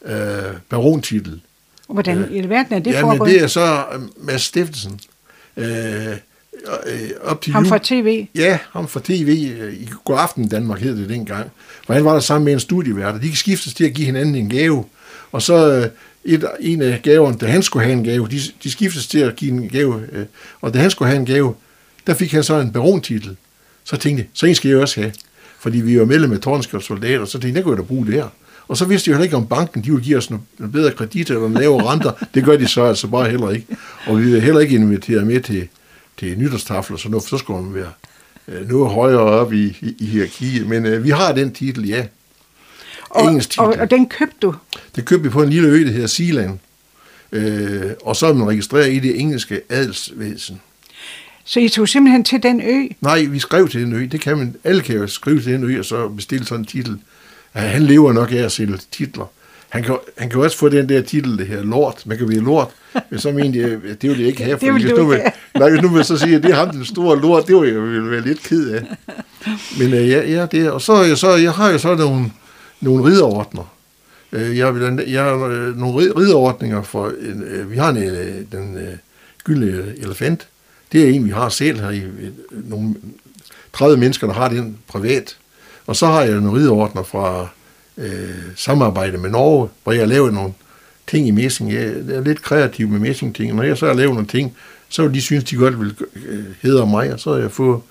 [0.06, 1.42] øh, barontitel.
[1.88, 3.32] Og hvordan øh, i verden er det Jamen, foregået?
[3.32, 5.00] det er så øh, Mads Steffensen.
[5.58, 6.08] Øh,
[6.88, 8.28] øh, op til Ham jul- fra tv?
[8.36, 9.54] Ja, ham fra TV.
[9.60, 11.52] øh, I God Aften Danmark hed det dengang.
[11.86, 14.06] Hvor han var der sammen med en studievært, og de kan skiftes til at give
[14.06, 14.86] hinanden en gave.
[15.32, 15.88] Og så øh,
[16.26, 19.36] et, en af gaverne, da han skulle have en gave, de, de skiftes til at
[19.36, 20.02] give en gave.
[20.12, 20.26] Øh,
[20.62, 21.56] og da han skulle have en gave,
[22.08, 23.38] der fik han så en barontitel.
[23.84, 25.14] Så tænkte jeg, så en skal jeg også have.
[25.60, 28.14] Fordi vi var medlem af Tordenskjold Soldater, så tænkte jeg, kunne jeg da bruge det
[28.14, 28.28] her.
[28.68, 31.30] Og så vidste jeg heller ikke, om banken de ville give os noget bedre kredit
[31.30, 32.12] eller nogle lavere renter.
[32.34, 33.68] Det gør de så altså bare heller ikke.
[34.08, 35.68] Og vi er heller ikke inviteret med til,
[36.18, 37.92] til nytårstafler, så for så skulle man være
[38.48, 40.68] øh, noget højere op i, i, i hierarkiet.
[40.68, 42.06] Men øh, vi har den titel, ja.
[43.10, 43.64] Og, Engelsk titel.
[43.64, 44.56] og, og den købte du?
[44.96, 46.60] Det købte vi på en lille ø, der hedder Sealand.
[47.32, 50.62] Øh, og så er man registreret i det engelske adelsvæsen.
[51.50, 52.88] Så I tog simpelthen til den ø?
[53.02, 54.08] Nej, vi skrev til den ø.
[54.12, 54.56] Det kan man.
[54.64, 56.98] Alle kan jo skrive til den ø, og så bestille sådan en titel.
[57.52, 59.26] Han lever nok af at sælge titler.
[59.70, 62.04] Han kan, han kan også få den der titel, det her lort.
[62.06, 62.68] Man kan blive lort.
[63.10, 64.54] Men så mener jeg, at det vil jeg ikke have.
[64.60, 65.22] Det fordi vil hvis du nu vil,
[65.60, 67.56] nej, hvis nu vil jeg så sige, at det er ham den store lort, det
[67.62, 68.84] vil jeg vil være lidt ked af.
[69.80, 72.26] Men øh, ja, ja, det er, og så, jeg så jeg har jo så nogle,
[72.82, 73.74] nogle ridderordner.
[74.32, 77.98] Øh, Jeg, blandt- jeg har øh, nogle rid- ridderordninger for, en, vi har en,
[78.52, 78.78] den
[79.44, 80.48] gyldne elefant.
[80.92, 82.04] Det er en, vi har selv her i
[82.52, 82.96] nogle
[83.74, 85.38] 30 mennesker, der har den privat.
[85.88, 87.48] Og så har jeg en rideordner fra
[87.98, 90.54] øh, samarbejde med Norge, hvor jeg har lavet nogle
[91.08, 91.74] ting i messing.
[91.74, 93.56] Jeg er lidt kreativ med messing-ting.
[93.56, 94.56] Når jeg så har lavet nogle ting,
[94.90, 97.82] så vil de synes, de godt vil øh, hedre mig, og så har jeg fået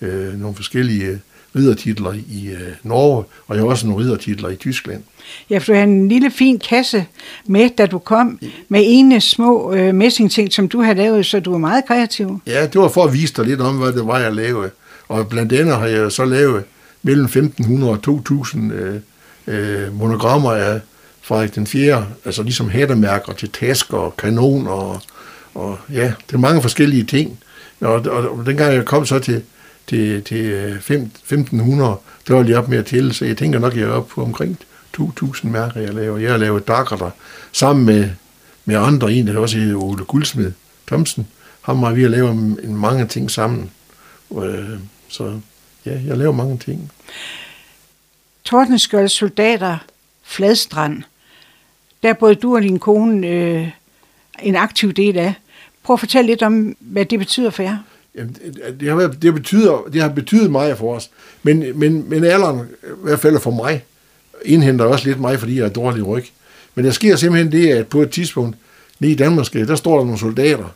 [0.00, 1.18] øh, nogle forskellige øh,
[1.56, 5.02] riddertitler i øh, Norge, og jeg har også nogle riddertitler i Tyskland.
[5.50, 7.06] Ja, for du havde en lille fin kasse
[7.46, 8.38] med, da du kom,
[8.68, 12.40] med ene små øh, messingting, som du havde lavet, så du var meget kreativ.
[12.46, 14.70] Ja, det var for at vise dig lidt om, hvad det var, jeg lavede.
[15.08, 16.64] Og blandt andet har jeg så lavet
[17.02, 19.00] mellem 1500 og 2000 øh,
[19.46, 20.80] øh, monogrammer af
[21.22, 25.00] Frederik den 4., altså ligesom hættemærker til tasker og kanoner og,
[25.54, 27.38] og ja, det er mange forskellige ting.
[27.80, 29.42] Og, og, og dengang jeg kom så til,
[29.88, 31.96] til, til øh, 1500,
[32.28, 34.22] der var lige op med at tælle, så jeg tænker nok, jeg er oppe på
[34.22, 34.58] omkring
[34.92, 36.18] 2000 mærker, jeg laver.
[36.18, 37.10] Jeg har lavet dakker
[37.52, 38.10] sammen med,
[38.64, 40.52] med andre, en der også hedder Ole Guldsmed
[40.86, 41.26] Thomsen.
[41.60, 43.70] Ham og vi har lavet en, mange ting sammen.
[44.36, 44.78] Øh,
[45.08, 45.40] så
[45.86, 46.92] ja, jeg laver mange ting.
[48.44, 49.78] Tordenskjolds soldater,
[50.22, 51.02] Fladstrand,
[52.02, 53.68] der er både du og din kone øh,
[54.42, 55.34] en aktiv del af.
[55.82, 57.78] Prøv at fortælle lidt om, hvad det betyder for jer.
[58.18, 61.10] Jamen, det, det, har været, det, betyder, det har betydet meget for os.
[61.42, 63.84] Men, men, men alderen, i hvert fald for mig,
[64.44, 66.24] indhenter også lidt mig, fordi jeg er dårlig ryg.
[66.74, 68.56] Men der sker simpelthen det, at på et tidspunkt,
[68.98, 70.74] lige i Danmark, der står der nogle soldater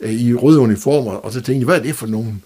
[0.00, 2.42] øh, i røde uniformer, og så tænkte jeg, hvad er det for nogen?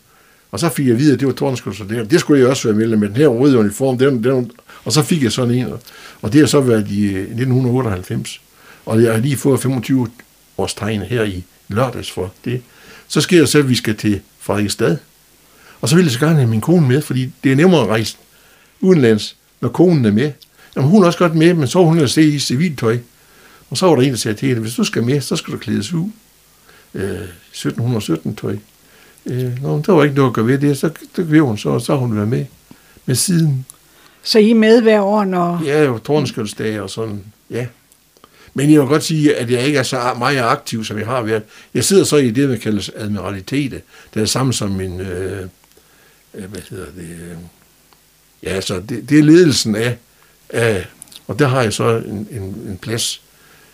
[0.50, 2.88] Og så fik jeg at vide, at det var Tordenskjold Det skulle jeg også være
[2.88, 3.98] med med den her røde uniform.
[3.98, 4.50] Den, den,
[4.84, 5.66] og så fik jeg sådan en,
[6.22, 8.40] og det har så været i øh, 1998.
[8.86, 10.08] Og jeg har lige fået 25
[10.58, 12.62] års tegn her i lørdags for det.
[13.08, 14.96] Så sker det så, at vi skal til Frederiksstad.
[15.80, 17.88] Og så vil jeg så gerne have min kone med, fordi det er nemmere at
[17.88, 18.16] rejse
[18.80, 20.32] udenlands, når konen er med.
[20.76, 22.98] Jamen, hun er også godt med, men så var hun jo se i civiltøj.
[23.70, 25.54] Og så var der en, der sagde til hende, hvis du skal med, så skal
[25.54, 26.10] du klædes ud.
[26.94, 28.56] Øh, 1717 tøj.
[29.26, 31.68] Øh, nå, der var ikke noget at gøre ved det, så det gjorde hun så,
[31.68, 32.44] og så har hun været med
[33.06, 33.66] med siden.
[34.22, 35.62] Så I er med hver år, når...
[35.64, 37.66] Ja, jo, tårnskjoldsdage og sådan, ja.
[38.58, 41.22] Men jeg vil godt sige, at jeg ikke er så meget aktiv, som jeg har
[41.22, 41.42] været.
[41.74, 43.82] Jeg sidder så i det, der kaldes admiralitetet.
[44.14, 45.42] Det er det samme som min, øh,
[46.34, 47.36] øh hvad hedder det, øh,
[48.42, 49.96] ja, så det, det er ledelsen af,
[50.48, 50.86] af,
[51.26, 53.20] og der har jeg så en, en, en plads,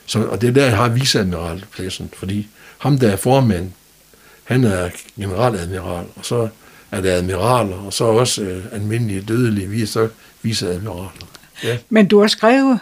[0.07, 3.71] så, og det er der, jeg har viceadmiralpladsen, fordi ham, der er formand,
[4.45, 6.49] han er generaladmiral, og så
[6.91, 10.09] er der admiraler, og så også øh, almindelige dødelige, vi er så
[10.43, 11.29] viceadmiraler.
[11.65, 11.79] Ja.
[11.89, 12.81] Men du har skrevet,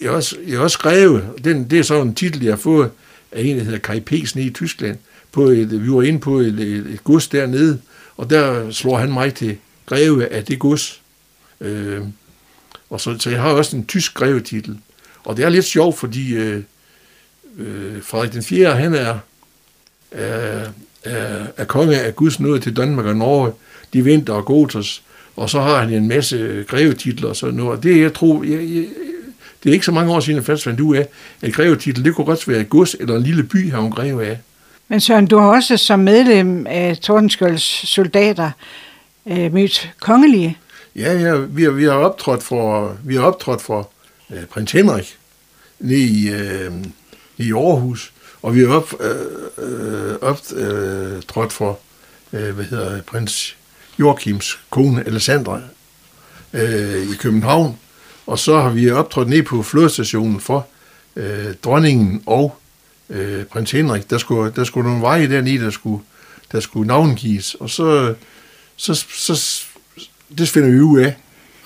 [0.00, 2.58] jeg har også, jeg har også skrevet, den, det er så en titel, jeg har
[2.58, 2.90] fået
[3.32, 4.98] af en, der hedder Kai Pesen i Tyskland.
[5.32, 7.80] På et, vi var inde på et, et, et gods dernede,
[8.16, 9.56] og der slår han mig til
[9.86, 11.02] greve af det gods.
[11.60, 12.00] Øh,
[12.90, 14.78] og så, så jeg har også en tysk grevetitel.
[15.24, 16.62] Og det er lidt sjovt, fordi øh,
[17.58, 18.76] øh, Frederik den 4.
[18.76, 19.18] han er,
[20.10, 20.68] er,
[21.04, 23.52] er, er konge af Guds nåde til Danmark og Norge.
[23.92, 25.02] De vinter og gotos.
[25.36, 27.76] Og så har han en masse grevetitler og sådan noget.
[27.76, 28.86] Og det, jeg tror, jeg, jeg,
[29.64, 31.08] det er ikke så mange år siden, jeg først fandt ud af,
[31.42, 34.26] at grevetitel, det kunne godt være et gods eller en lille by, har hun greve
[34.26, 34.38] af.
[34.88, 38.50] men Søren, du har også som medlem af Tordenskjolds soldater
[39.26, 40.58] øh, mødt kongelige.
[40.96, 43.90] Ja, ja, vi har, vi har optrådt for, vi har optrådt for
[44.30, 45.16] øh, prins Henrik
[45.78, 46.72] nede i, øh,
[47.38, 48.12] i Aarhus,
[48.42, 49.16] og vi er op, øh,
[49.58, 51.78] øh, optrådt for,
[52.32, 53.56] øh, hvad hedder prins
[53.98, 55.60] Joachims kone, Alessandra,
[56.52, 57.78] øh, i København,
[58.26, 60.66] og så har vi optrådt ned på flådestationen for
[61.16, 62.56] øh, dronningen og
[63.10, 64.10] øh, prins Henrik.
[64.10, 66.02] Der skulle, der skulle nogle veje dernede, der skulle,
[66.52, 68.14] der skulle navngives, og så,
[68.76, 69.64] så, så
[70.38, 71.16] det finder vi ud af,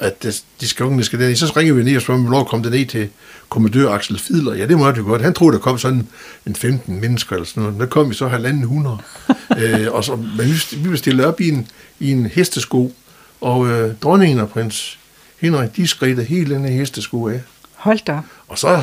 [0.00, 1.36] at det, de skal unge skal derned.
[1.36, 3.08] Så ringer vi ned og spørger, hvornår kom det ned til
[3.48, 4.54] kommandør Axel Fidler.
[4.54, 5.22] Ja, det måtte vi godt.
[5.22, 6.08] Han troede, der kom sådan
[6.46, 7.80] en 15 mennesker eller sådan noget.
[7.80, 8.98] Der kom vi så halvanden hundrede.
[9.58, 11.68] øh, og så, men vi, vi blev op i en,
[12.00, 12.92] i en hestesko,
[13.40, 14.97] og øh, dronningen og prins
[15.40, 17.40] Henrik, de skridte hele den hestesko af.
[17.74, 18.20] Hold da.
[18.48, 18.82] Og så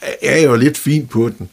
[0.00, 1.48] er jeg jo lidt fint på den.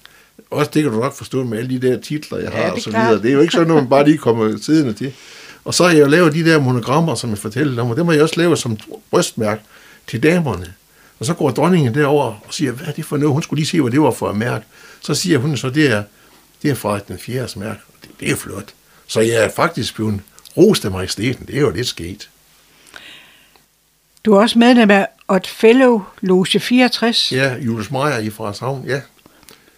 [0.52, 2.80] Også det kan du nok forstå med alle de der titler, jeg har ja, og
[2.82, 3.22] så videre.
[3.22, 5.14] Det er jo ikke sådan, at man bare lige kommer siddende til.
[5.66, 8.06] Og så har jeg jo lavet de der monogrammer, som jeg fortæller om, og dem
[8.06, 8.78] har jeg også lavet som
[9.12, 9.62] brystmærke
[10.08, 10.74] til damerne.
[11.20, 13.34] Og så går dronningen derover og siger, hvad er det for noget?
[13.34, 14.66] Hun skulle lige se, hvad det var for et mærke.
[15.02, 16.04] Så siger hun så, det er,
[16.62, 17.80] det er fra den fjerde mærke.
[18.02, 18.74] Det, det er flot.
[19.08, 20.20] Så jeg er faktisk blevet
[20.58, 21.46] rost af majestæten.
[21.48, 22.30] Det er jo lidt sket.
[24.28, 27.32] Du er også medlem af Odd Fellow Loge 64.
[27.32, 29.02] Ja, Jules Meyer i Frederikshavn, ja.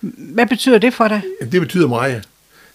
[0.02, 1.22] Hvad betyder det for dig?
[1.52, 2.24] Det betyder meget.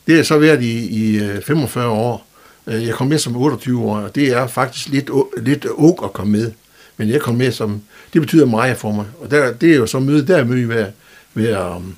[0.06, 2.26] Det er så været i, i 45 øh, år.
[2.66, 6.12] Øh, jeg kom med som 28 år, og det er faktisk lidt, lidt ung at
[6.12, 6.52] komme med.
[6.96, 9.06] Men jeg kom med som, det betyder meget for mig.
[9.20, 10.86] Og der, det er jo så møde, der er møde hver,
[11.32, 11.96] hver, um,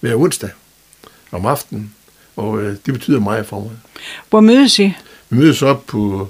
[0.00, 0.50] hver onsdag
[1.32, 1.94] om aftenen.
[2.36, 3.70] Og øh, det betyder meget for mig.
[4.30, 4.94] Hvor mødes I?
[5.30, 6.28] Vi mødes op på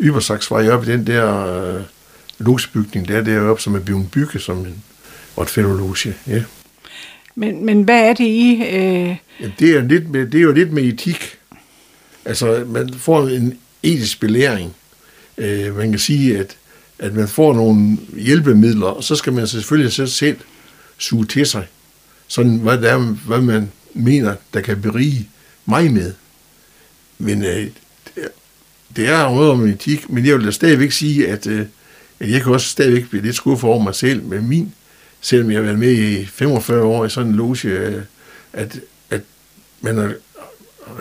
[0.00, 1.82] Ybersaksvej, op i den der øh,
[2.38, 4.82] logebygning, der deroppe, som er blevet bygget som en
[5.36, 5.94] Otfellow
[6.26, 6.42] ja.
[7.34, 8.52] Men, men hvad er det i?
[8.52, 9.16] Øh...
[9.40, 11.38] Ja, det, er lidt med, det er jo lidt med etik.
[12.24, 14.74] Altså, man får en etisk belæring.
[15.38, 16.56] Øh, man kan sige, at,
[16.98, 20.36] at man får nogle hjælpemidler, og så skal man selvfølgelig selv, selv
[20.98, 21.66] suge til sig.
[22.28, 25.28] Sådan, hvad, der er, hvad man mener, der kan berige
[25.66, 26.12] mig med.
[27.18, 27.66] Men øh,
[28.96, 31.66] det er noget om etik, men jeg vil da stadigvæk sige, at, øh, at
[32.20, 34.74] jeg kan også stadigvæk blive lidt skuffet over mig selv med min,
[35.20, 38.02] selvom jeg har været med i 45 år i sådan en loge, øh,
[38.52, 39.20] at, at
[39.80, 40.14] man har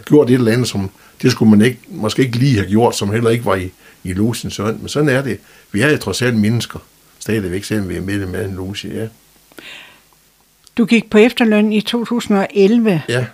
[0.05, 0.89] gjort et eller andet, som
[1.22, 3.72] det skulle man ikke, måske ikke lige have gjort, som heller ikke var i,
[4.03, 4.80] i logens ånd.
[4.80, 5.39] Men sådan er det.
[5.72, 6.80] Vi er jo trods alt mennesker,
[7.20, 9.07] stadigvæk, selvom vi er med med en loge, ja.
[10.78, 13.01] Du gik på efterløn i 2011.
[13.09, 13.26] Ja.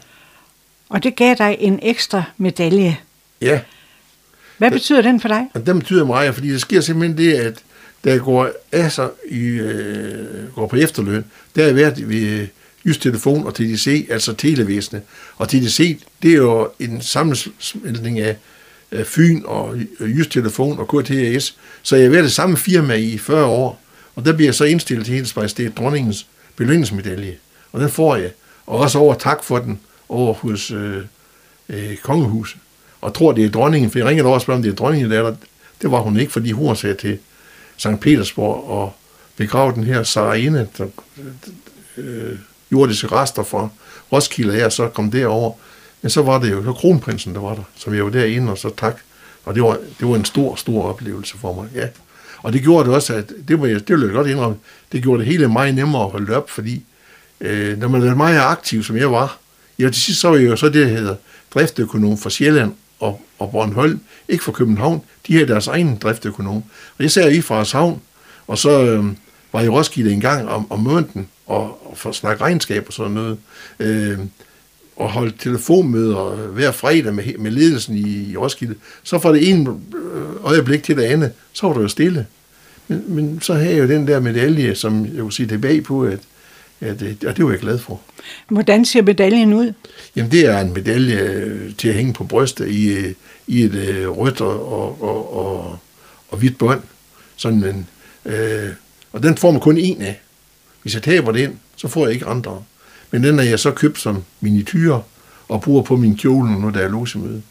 [0.90, 2.98] Og det gav dig en ekstra medalje.
[3.42, 3.60] Ja.
[4.58, 5.48] Hvad betyder den for dig?
[5.66, 7.64] Den betyder meget, fordi det sker simpelthen det, at
[8.04, 11.26] der går altså i, øh, går på efterløn,
[11.56, 12.48] der har været ved
[12.86, 15.04] Just Telefon og TDC, altså televæsenet.
[15.38, 18.38] Og TDC, det er jo en sammensmeltning af,
[18.92, 21.58] af Fyn og Just Telefon og KTS.
[21.82, 23.82] Så jeg har været det samme firma i 40 år,
[24.16, 27.36] og der bliver jeg så indstillet til hendes majestæt dronningens belønningsmedalje.
[27.72, 28.32] Og den får jeg.
[28.66, 29.80] Og også over tak for den
[30.10, 31.04] over hos øh,
[31.70, 32.58] øh, kongehuset.
[33.02, 35.12] Og tror, det er dronningen, for jeg ringede over og spørger, om det er dronningen,
[35.12, 35.36] der er der.
[35.82, 37.18] Det var hun ikke, fordi hun sagde til
[37.80, 38.00] St.
[38.02, 38.94] Petersborg og
[39.38, 40.88] begravet den her Sarine, der,
[41.98, 42.38] øh,
[42.72, 43.70] jordiske rester fra
[44.12, 45.54] Roskilde her, så kom derover.
[46.02, 48.58] Men så var det jo så kronprinsen, der var der, som jeg var derinde, og
[48.58, 48.98] så tak.
[49.46, 51.88] Og det var, det var en stor, stor oplevelse for mig, ja.
[52.44, 54.58] Og det gjorde det også, at det, var, det ville jeg godt indrømme,
[54.92, 56.84] det gjorde det hele meget nemmere at holde op, fordi
[57.42, 59.38] øh, når man er meget aktiv, som jeg var,
[59.80, 61.16] ja, til sidst så var jeg jo så det, der hedder
[61.54, 66.64] driftøkonom for Sjælland og, og Bornholm, ikke for København, de havde deres egen driftøkonom.
[66.98, 68.02] Og jeg sagde i fra havn,
[68.48, 69.06] og så øh,
[69.54, 72.84] var jeg i Roskilde en gang om, om måneden, og, og for at snakke regnskab
[72.88, 73.38] og sådan noget,
[73.80, 74.20] øh,
[74.96, 79.70] og holde telefonmøder hver fredag med, med ledelsen i, i Roskilde, så fra det ene
[79.70, 82.26] øh, øjeblik til det andet, så var det jo stille.
[82.88, 86.04] Men, men så havde jeg jo den der medalje, som jeg kunne sige tilbage på,
[86.04, 86.20] at,
[86.82, 88.02] at, at, at det var jeg glad for.
[88.48, 89.74] Hvordan ser medaljen ud?
[90.16, 93.14] Jamen, det er en medalje øh, til at hænge på brystet i, øh,
[93.48, 95.80] i et øh, rødt og, og, og, og,
[96.30, 96.82] og hvidt bånd.
[97.36, 97.88] Sådan en,
[98.26, 98.70] øh,
[99.14, 100.20] og den får man kun en af.
[100.82, 102.64] Hvis jeg taber den, så får jeg ikke andre.
[103.12, 105.00] Men den er jeg så købt som miniatyr
[105.50, 107.42] og bruger på min kjole, når der er losemøde.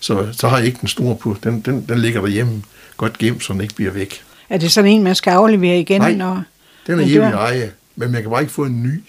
[0.00, 1.36] Så, så har jeg ikke den store på.
[1.44, 2.62] Den, den, den ligger derhjemme
[2.96, 4.22] godt gemt, så den ikke bliver væk.
[4.48, 6.00] Er det sådan en, man skal aflevere igen?
[6.00, 6.42] Nej, når
[6.86, 9.02] den er hjemme i eje, men man kan bare ikke få en ny.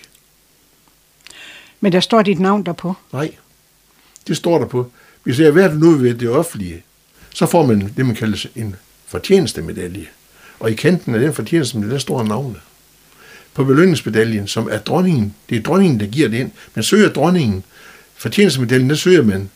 [1.79, 2.93] Men der står dit navn derpå?
[3.13, 3.35] Nej,
[4.27, 4.91] det står der på.
[5.23, 6.83] Hvis jeg har været nu ved det offentlige,
[7.33, 8.75] så får man det, man kalder en
[9.05, 10.07] fortjenestemedalje.
[10.59, 12.61] Og i kanten af den fortjenestemedalje, der står navnet
[13.53, 15.35] på belønningsmedaljen, som er dronningen.
[15.49, 16.51] Det er dronningen, der giver det ind.
[16.75, 17.63] Man søger dronningen.
[18.15, 19.49] Fortjenelsesmedaljen, der søger man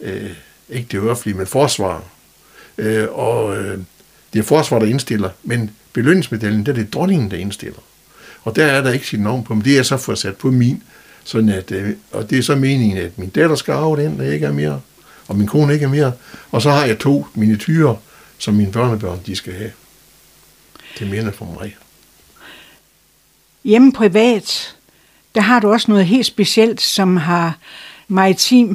[0.00, 0.30] øh,
[0.68, 2.04] ikke det offentlige, men forsvar.
[2.78, 3.78] Øh, og øh,
[4.32, 5.30] det er forsvar, der indstiller.
[5.42, 7.78] Men belønningsmedaljen, der er det dronningen, der indstiller.
[8.44, 10.50] Og der er der ikke sit navn på, men det er så fået sat på
[10.50, 10.82] min.
[11.24, 14.32] Sådan at, øh, og det er så meningen, at min datter skal arve den, der
[14.32, 14.80] ikke er mere,
[15.28, 16.12] og min kone ikke er mere.
[16.50, 17.94] Og så har jeg to miniatyrer,
[18.38, 19.70] som mine børnebørn de skal have.
[20.98, 21.76] Det minder for mig.
[23.64, 24.76] Hjemme privat,
[25.34, 27.58] der har du også noget helt specielt, som har
[28.08, 28.74] maritim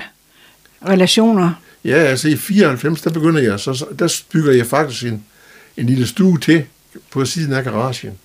[0.88, 1.53] relationer.
[1.86, 5.26] Ja, altså i 94, der begynder jeg, så, der bygger jeg faktisk en,
[5.78, 6.66] en lille stue til
[7.11, 8.20] på siden af garagen,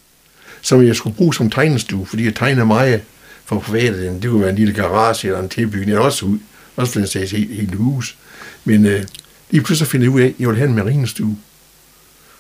[0.68, 3.02] som jeg skulle bruge som tegnestue, fordi jeg tegner meget
[3.44, 4.20] for private.
[4.22, 6.38] Det kunne være en lille garage eller en tilbygning, eller også ud,
[6.76, 8.16] også for den sags helt, helt hus.
[8.64, 9.04] Men øh,
[9.50, 11.36] lige pludselig finder jeg ud af, at jeg vil have en marinestue.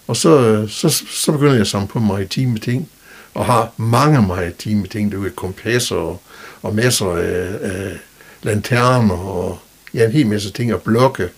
[0.06, 2.88] Og så, øh, så, så begynder jeg at samle på maritime ting,
[3.34, 6.22] og har mange maritime ting, det er kompasser og,
[6.62, 7.98] og masser af, af
[8.42, 9.58] lanterner og
[9.94, 11.28] ja, en hel masse ting, og blokke.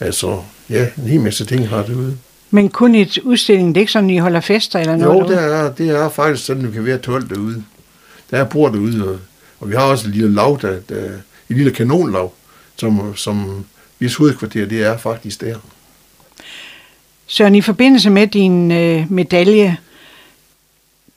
[0.00, 2.18] Altså, ja, en hel masse ting har det ude.
[2.54, 5.20] Men kun et udstilling, det er ikke sådan, I holder fester eller noget?
[5.20, 7.64] Jo, det er, det er faktisk sådan, at vi kan være 12 derude.
[8.30, 9.18] Der er bord derude, og,
[9.60, 11.04] og vi har også et lille lav, der, der,
[11.48, 12.32] et lille kanonlav,
[12.76, 13.64] som, som
[13.98, 15.56] hvis hovedkvarter, det er faktisk der.
[17.26, 19.76] Søren, i forbindelse med din øh, medalje,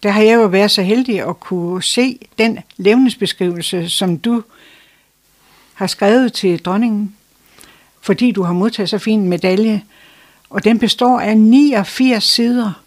[0.04, 4.44] der har jeg jo været så heldig at kunne se den levnedsbeskrivelse, som du
[5.74, 7.16] har skrevet til dronningen,
[8.02, 9.84] fordi du har modtaget så fin medalje.
[10.50, 12.84] Og den består af 89 sider.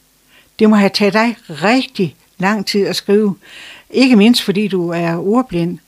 [0.59, 3.37] Det må have taget dig rigtig lang tid at skrive.
[3.91, 5.79] Ikke mindst fordi du er ordblind.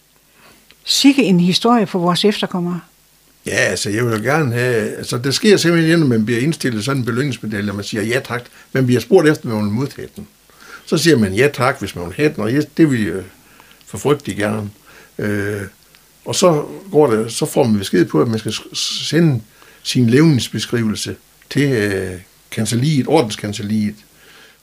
[0.84, 2.80] Sikke en historie for vores efterkommere.
[3.46, 7.00] Ja, altså jeg vil gerne have, altså det sker simpelthen, når man bliver indstillet sådan
[7.00, 8.42] en belønningsmedalje, og man siger ja tak,
[8.72, 10.26] men bliver spurgt efter, om man vil modtage den.
[10.86, 13.12] Så siger man ja tak, hvis man vil have den, og ja, det vil jeg
[13.12, 13.24] øh,
[13.86, 14.70] for frygtelig gerne.
[15.18, 15.60] Øh,
[16.24, 19.40] og så, går det, så får man besked på, at man skal sende
[19.82, 21.16] sin levningsbeskrivelse
[21.52, 23.94] til øh, kanseliet, ordenskanseliet.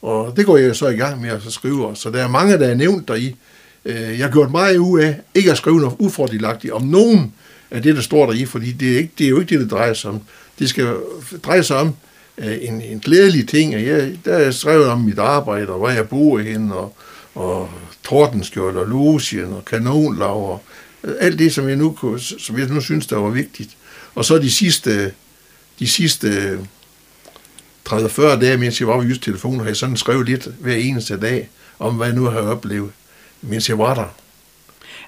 [0.02, 1.96] Og det går jeg så i gang med at skrive.
[1.96, 3.36] Så der er mange, der er nævnt deri.
[3.86, 7.34] Øh, jeg har gjort meget ud af ikke at skrive noget ufordelagtigt om nogen
[7.72, 9.72] af det, der står deri, fordi det er, ikke, det er jo ikke det, det
[9.72, 10.22] drejer sig om.
[10.60, 10.96] Det skal
[11.44, 11.96] dreje sig om
[12.38, 13.76] øh, en, en glædelig ting.
[13.76, 16.96] Og jeg, der er skrevet om mit arbejde, og hvor jeg bor hen, og,
[17.36, 17.70] og
[18.04, 20.62] tordenskjold, og losien, og kanonlav, og
[21.04, 23.70] øh, alt det, som jeg nu, kunne, som jeg nu synes, der var vigtigt.
[24.16, 25.12] Og så de sidste,
[25.80, 26.60] de sidste
[27.94, 31.20] 30-40 dage, mens jeg var på Jysk Telefon, har jeg sådan skrevet lidt hver eneste
[31.20, 32.90] dag, om hvad jeg nu har oplevet,
[33.42, 34.16] mens jeg var der.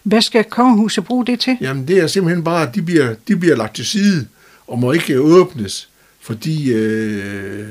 [0.04, 1.58] Hvad skal kongehuset bruge det til?
[1.62, 4.28] Jamen, det er simpelthen bare, at de bliver, de bliver lagt til side,
[4.68, 5.90] og må ikke åbnes,
[6.22, 7.68] fordi øh,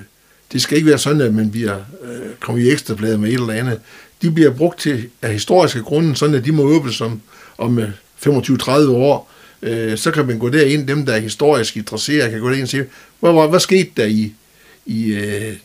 [0.53, 3.53] det skal ikke være sådan, at man bliver øh, kommet i ekstrabladet med et eller
[3.53, 3.81] andet.
[4.23, 7.21] De bliver brugt til af historiske grunde, sådan at de må åbnes om,
[7.59, 7.79] om
[8.27, 9.31] 25-30 øh, år.
[9.63, 12.69] Øh, så kan man gå derind, dem der er historisk interesseret, kan gå derind og
[12.69, 12.85] sige,
[13.21, 14.33] hvad, hvad, hvad skete der i,
[14.91, 15.57] i øh,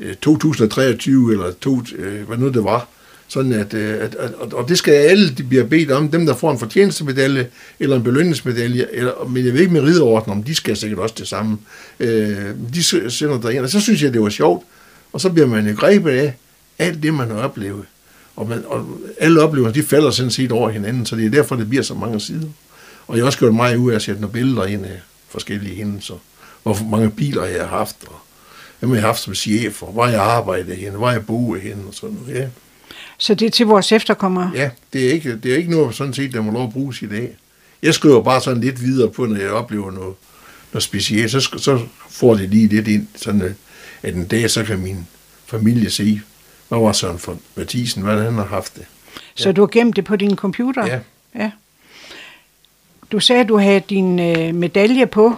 [0.00, 2.88] øh 2023, eller to, øh, hvad nu det var.
[3.28, 6.34] Sådan at, øh, at, at, og det skal alle, de bliver bedt om, dem der
[6.34, 7.46] får en fortjenestemedalje,
[7.80, 11.14] eller en belønningsmedalje, eller, men jeg ved ikke med ridderorden, om de skal sikkert også
[11.18, 11.58] det samme.
[12.00, 12.36] Øh,
[12.74, 14.66] de sender derind, og så synes jeg, det var sjovt,
[15.12, 16.34] og så bliver man jo grebet af
[16.78, 17.84] alt det, man har oplevet.
[18.36, 18.86] Og, man, og
[19.18, 21.94] alle oplevelser, de falder sådan set over hinanden, så det er derfor, det bliver så
[21.94, 22.48] mange sider.
[23.06, 25.76] Og jeg har også gjort mig ud af at sætte nogle billeder ind af forskellige
[25.76, 26.14] hændelser.
[26.62, 28.23] Hvor mange biler jeg har haft, og
[28.84, 31.84] hvem jeg har haft som chef, og hvor jeg arbejder hen, hvor jeg bor hen,
[31.88, 32.40] og sådan noget.
[32.40, 32.46] Ja.
[33.18, 34.52] Så det er til vores efterkommere?
[34.54, 37.02] Ja, det er ikke, det er ikke noget sådan set, der må lov at bruges
[37.02, 37.36] i dag.
[37.82, 40.14] Jeg skriver bare sådan lidt videre på, når jeg oplever noget,
[40.72, 43.54] noget specielt, så, så får det lige lidt ind, sådan
[44.02, 45.06] at en dag, så kan min
[45.46, 46.20] familie se,
[46.68, 48.84] hvad var Søren for Mathisen, hvad han har haft det.
[49.34, 50.86] Så du har gemt det på din computer?
[50.86, 50.98] Ja.
[51.34, 51.50] ja.
[53.12, 55.36] Du sagde, at du havde din øh, medalje på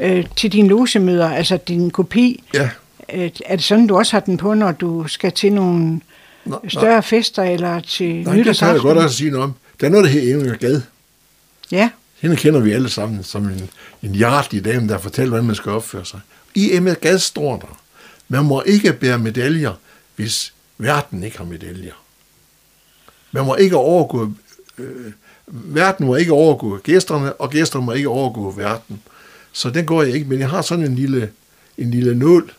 [0.00, 2.44] øh, til dine logemøder, altså din kopi.
[2.54, 2.70] Ja.
[3.12, 6.00] Øh, er det sådan, du også har den på, når du skal til nogle
[6.44, 7.00] nå, større nå.
[7.00, 9.54] fester eller til Nej, det kan jeg godt også sige noget om.
[9.80, 10.82] Der er noget, der hedder Inger Gade.
[11.70, 11.90] Ja.
[12.20, 13.70] Hende kender vi alle sammen som en,
[14.02, 16.20] en hjertelig dame, der fortæller, hvordan man skal opføre sig.
[16.54, 17.78] I Emma Gade står der,
[18.28, 19.72] man må ikke bære medaljer,
[20.16, 21.94] hvis verden ikke har medaljer.
[23.32, 24.32] Man må ikke overgå,
[24.78, 25.12] øh,
[25.46, 29.02] verden må ikke overgå gæsterne, og gæsterne må ikke overgå verden.
[29.58, 31.30] Så den går jeg ikke, men jeg har sådan en lille,
[31.78, 32.52] en lille nål.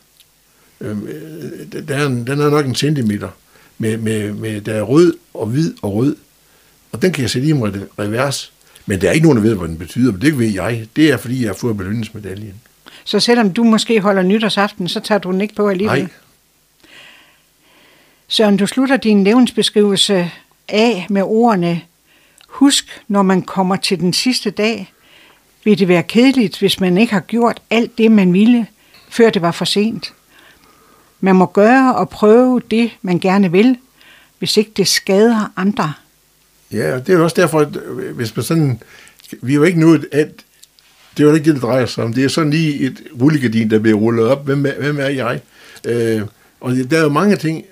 [0.82, 0.98] Øh,
[1.72, 3.30] den, er en, den er nok en centimeter,
[3.78, 6.16] med, med, med, der er rød og hvid og rød.
[6.92, 8.52] Og den kan jeg sætte i en revers.
[8.86, 10.88] Men der er ikke nogen, der ved, hvad den betyder, men det ved jeg.
[10.96, 12.54] Det er, fordi jeg har fået belønningsmedaljen.
[13.04, 16.00] Så selvom du måske holder nytårsaften, så tager du den ikke på alligevel?
[16.00, 16.10] Nej,
[18.28, 20.32] Søren, du slutter din levensbeskrivelse
[20.68, 21.82] af med ordene
[22.48, 24.94] Husk, når man kommer til den sidste dag,
[25.64, 28.68] vil det være kedeligt, hvis man ikke har gjort alt det, man ville,
[29.10, 30.14] før det var for sent.
[31.22, 33.78] Man må gøre og prøve det, man gerne vil,
[34.40, 35.94] hvis ikke det skader andre.
[36.72, 38.82] Ja, og det er jo også derfor, at øh, hvis man sådan...
[39.42, 40.28] Vi er jo ikke nået, at
[41.18, 42.14] det er jo ikke det, det drejer sig om.
[42.14, 44.46] Det er sådan lige et rullegardin, der bliver rullet op.
[44.46, 45.42] Hvem er, hvem er jeg?
[45.86, 46.22] Øh,
[46.62, 47.66] og der er jo mange ting,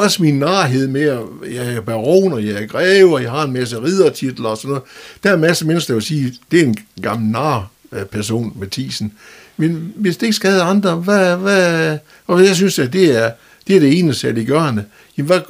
[0.00, 3.44] også min narhed med, at jeg er baron, og jeg er greve, og jeg har
[3.44, 4.82] en masse riddertitler og sådan noget.
[5.22, 8.52] Der er en masse mennesker, der vil sige, det er en gammel nar øh, person,
[8.60, 9.12] Mathisen.
[9.56, 13.30] Men hvis det ikke skader andre, hvad, hvad, og jeg synes, at det er
[13.66, 14.84] det, er det ene særliggørende,
[15.18, 15.40] jamen hvad,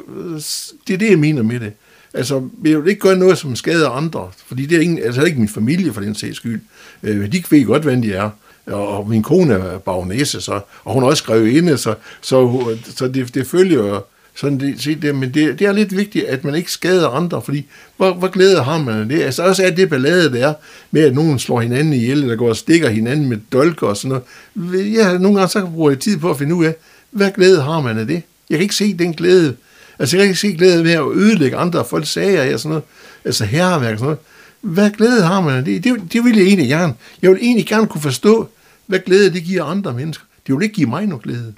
[0.86, 1.72] det er det, jeg mener med det.
[2.14, 5.38] Altså, jeg vil ikke gøre noget, som skader andre, fordi det er ingen, altså ikke
[5.38, 6.60] min familie for den sags skyld.
[7.02, 8.30] Øh, de ved godt, hvem de er.
[8.66, 12.64] Og min kone er baronesse, så, og hun har også skrevet inde, så, så,
[12.96, 16.44] så det, det følger sådan det, se det, men det, det er lidt vigtigt, at
[16.44, 17.66] man ikke skader andre, fordi
[17.96, 19.22] hvor, hvor glæde har man det?
[19.22, 20.54] Altså også er det ballade, der er
[20.90, 24.22] med, at nogen slår hinanden ihjel, eller går og stikker hinanden med dolker og sådan
[24.56, 24.94] noget.
[24.94, 26.74] Ja, nogle gange så bruger jeg tid på at finde ud af,
[27.10, 28.22] hvad glæde har man af det?
[28.50, 29.56] Jeg kan ikke se den glæde.
[29.98, 32.84] Altså jeg kan ikke se glæde ved at ødelægge andre folk sager og sådan noget.
[33.24, 34.18] Altså herreværk og sådan noget.
[34.60, 35.84] Hvad glæde har man af det?
[35.84, 36.12] det?
[36.12, 36.94] Det vil jeg egentlig gerne.
[37.22, 38.48] Jeg vil egentlig gerne kunne forstå,
[38.86, 40.24] hvad glæde det giver andre mennesker.
[40.46, 41.54] Det vil ikke give mig noget glæde.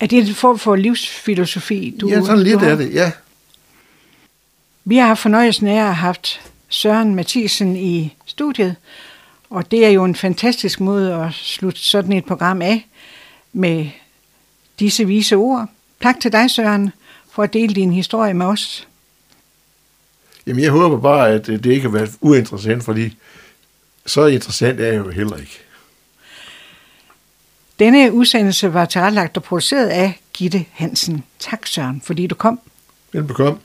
[0.00, 3.12] Er det en form for livsfilosofi, du Ja, sådan lidt er det, ja.
[4.84, 8.76] Vi har haft fornøjelsen af at have haft Søren Mathisen i studiet,
[9.50, 12.86] og det er jo en fantastisk måde at slutte sådan et program af
[13.52, 13.86] med
[14.78, 15.68] disse vise ord.
[16.02, 16.90] Tak til dig, Søren,
[17.30, 18.88] for at dele din historie med os.
[20.46, 23.16] Jamen, jeg håber bare, at det ikke har været uinteressant, fordi
[24.06, 25.60] så interessant er jeg jo heller ikke.
[27.80, 31.24] Denne udsendelse var tilrettelagt og produceret af Gitte Hansen.
[31.38, 32.60] Tak Søren, fordi du kom.
[33.12, 33.58] Velbekomme.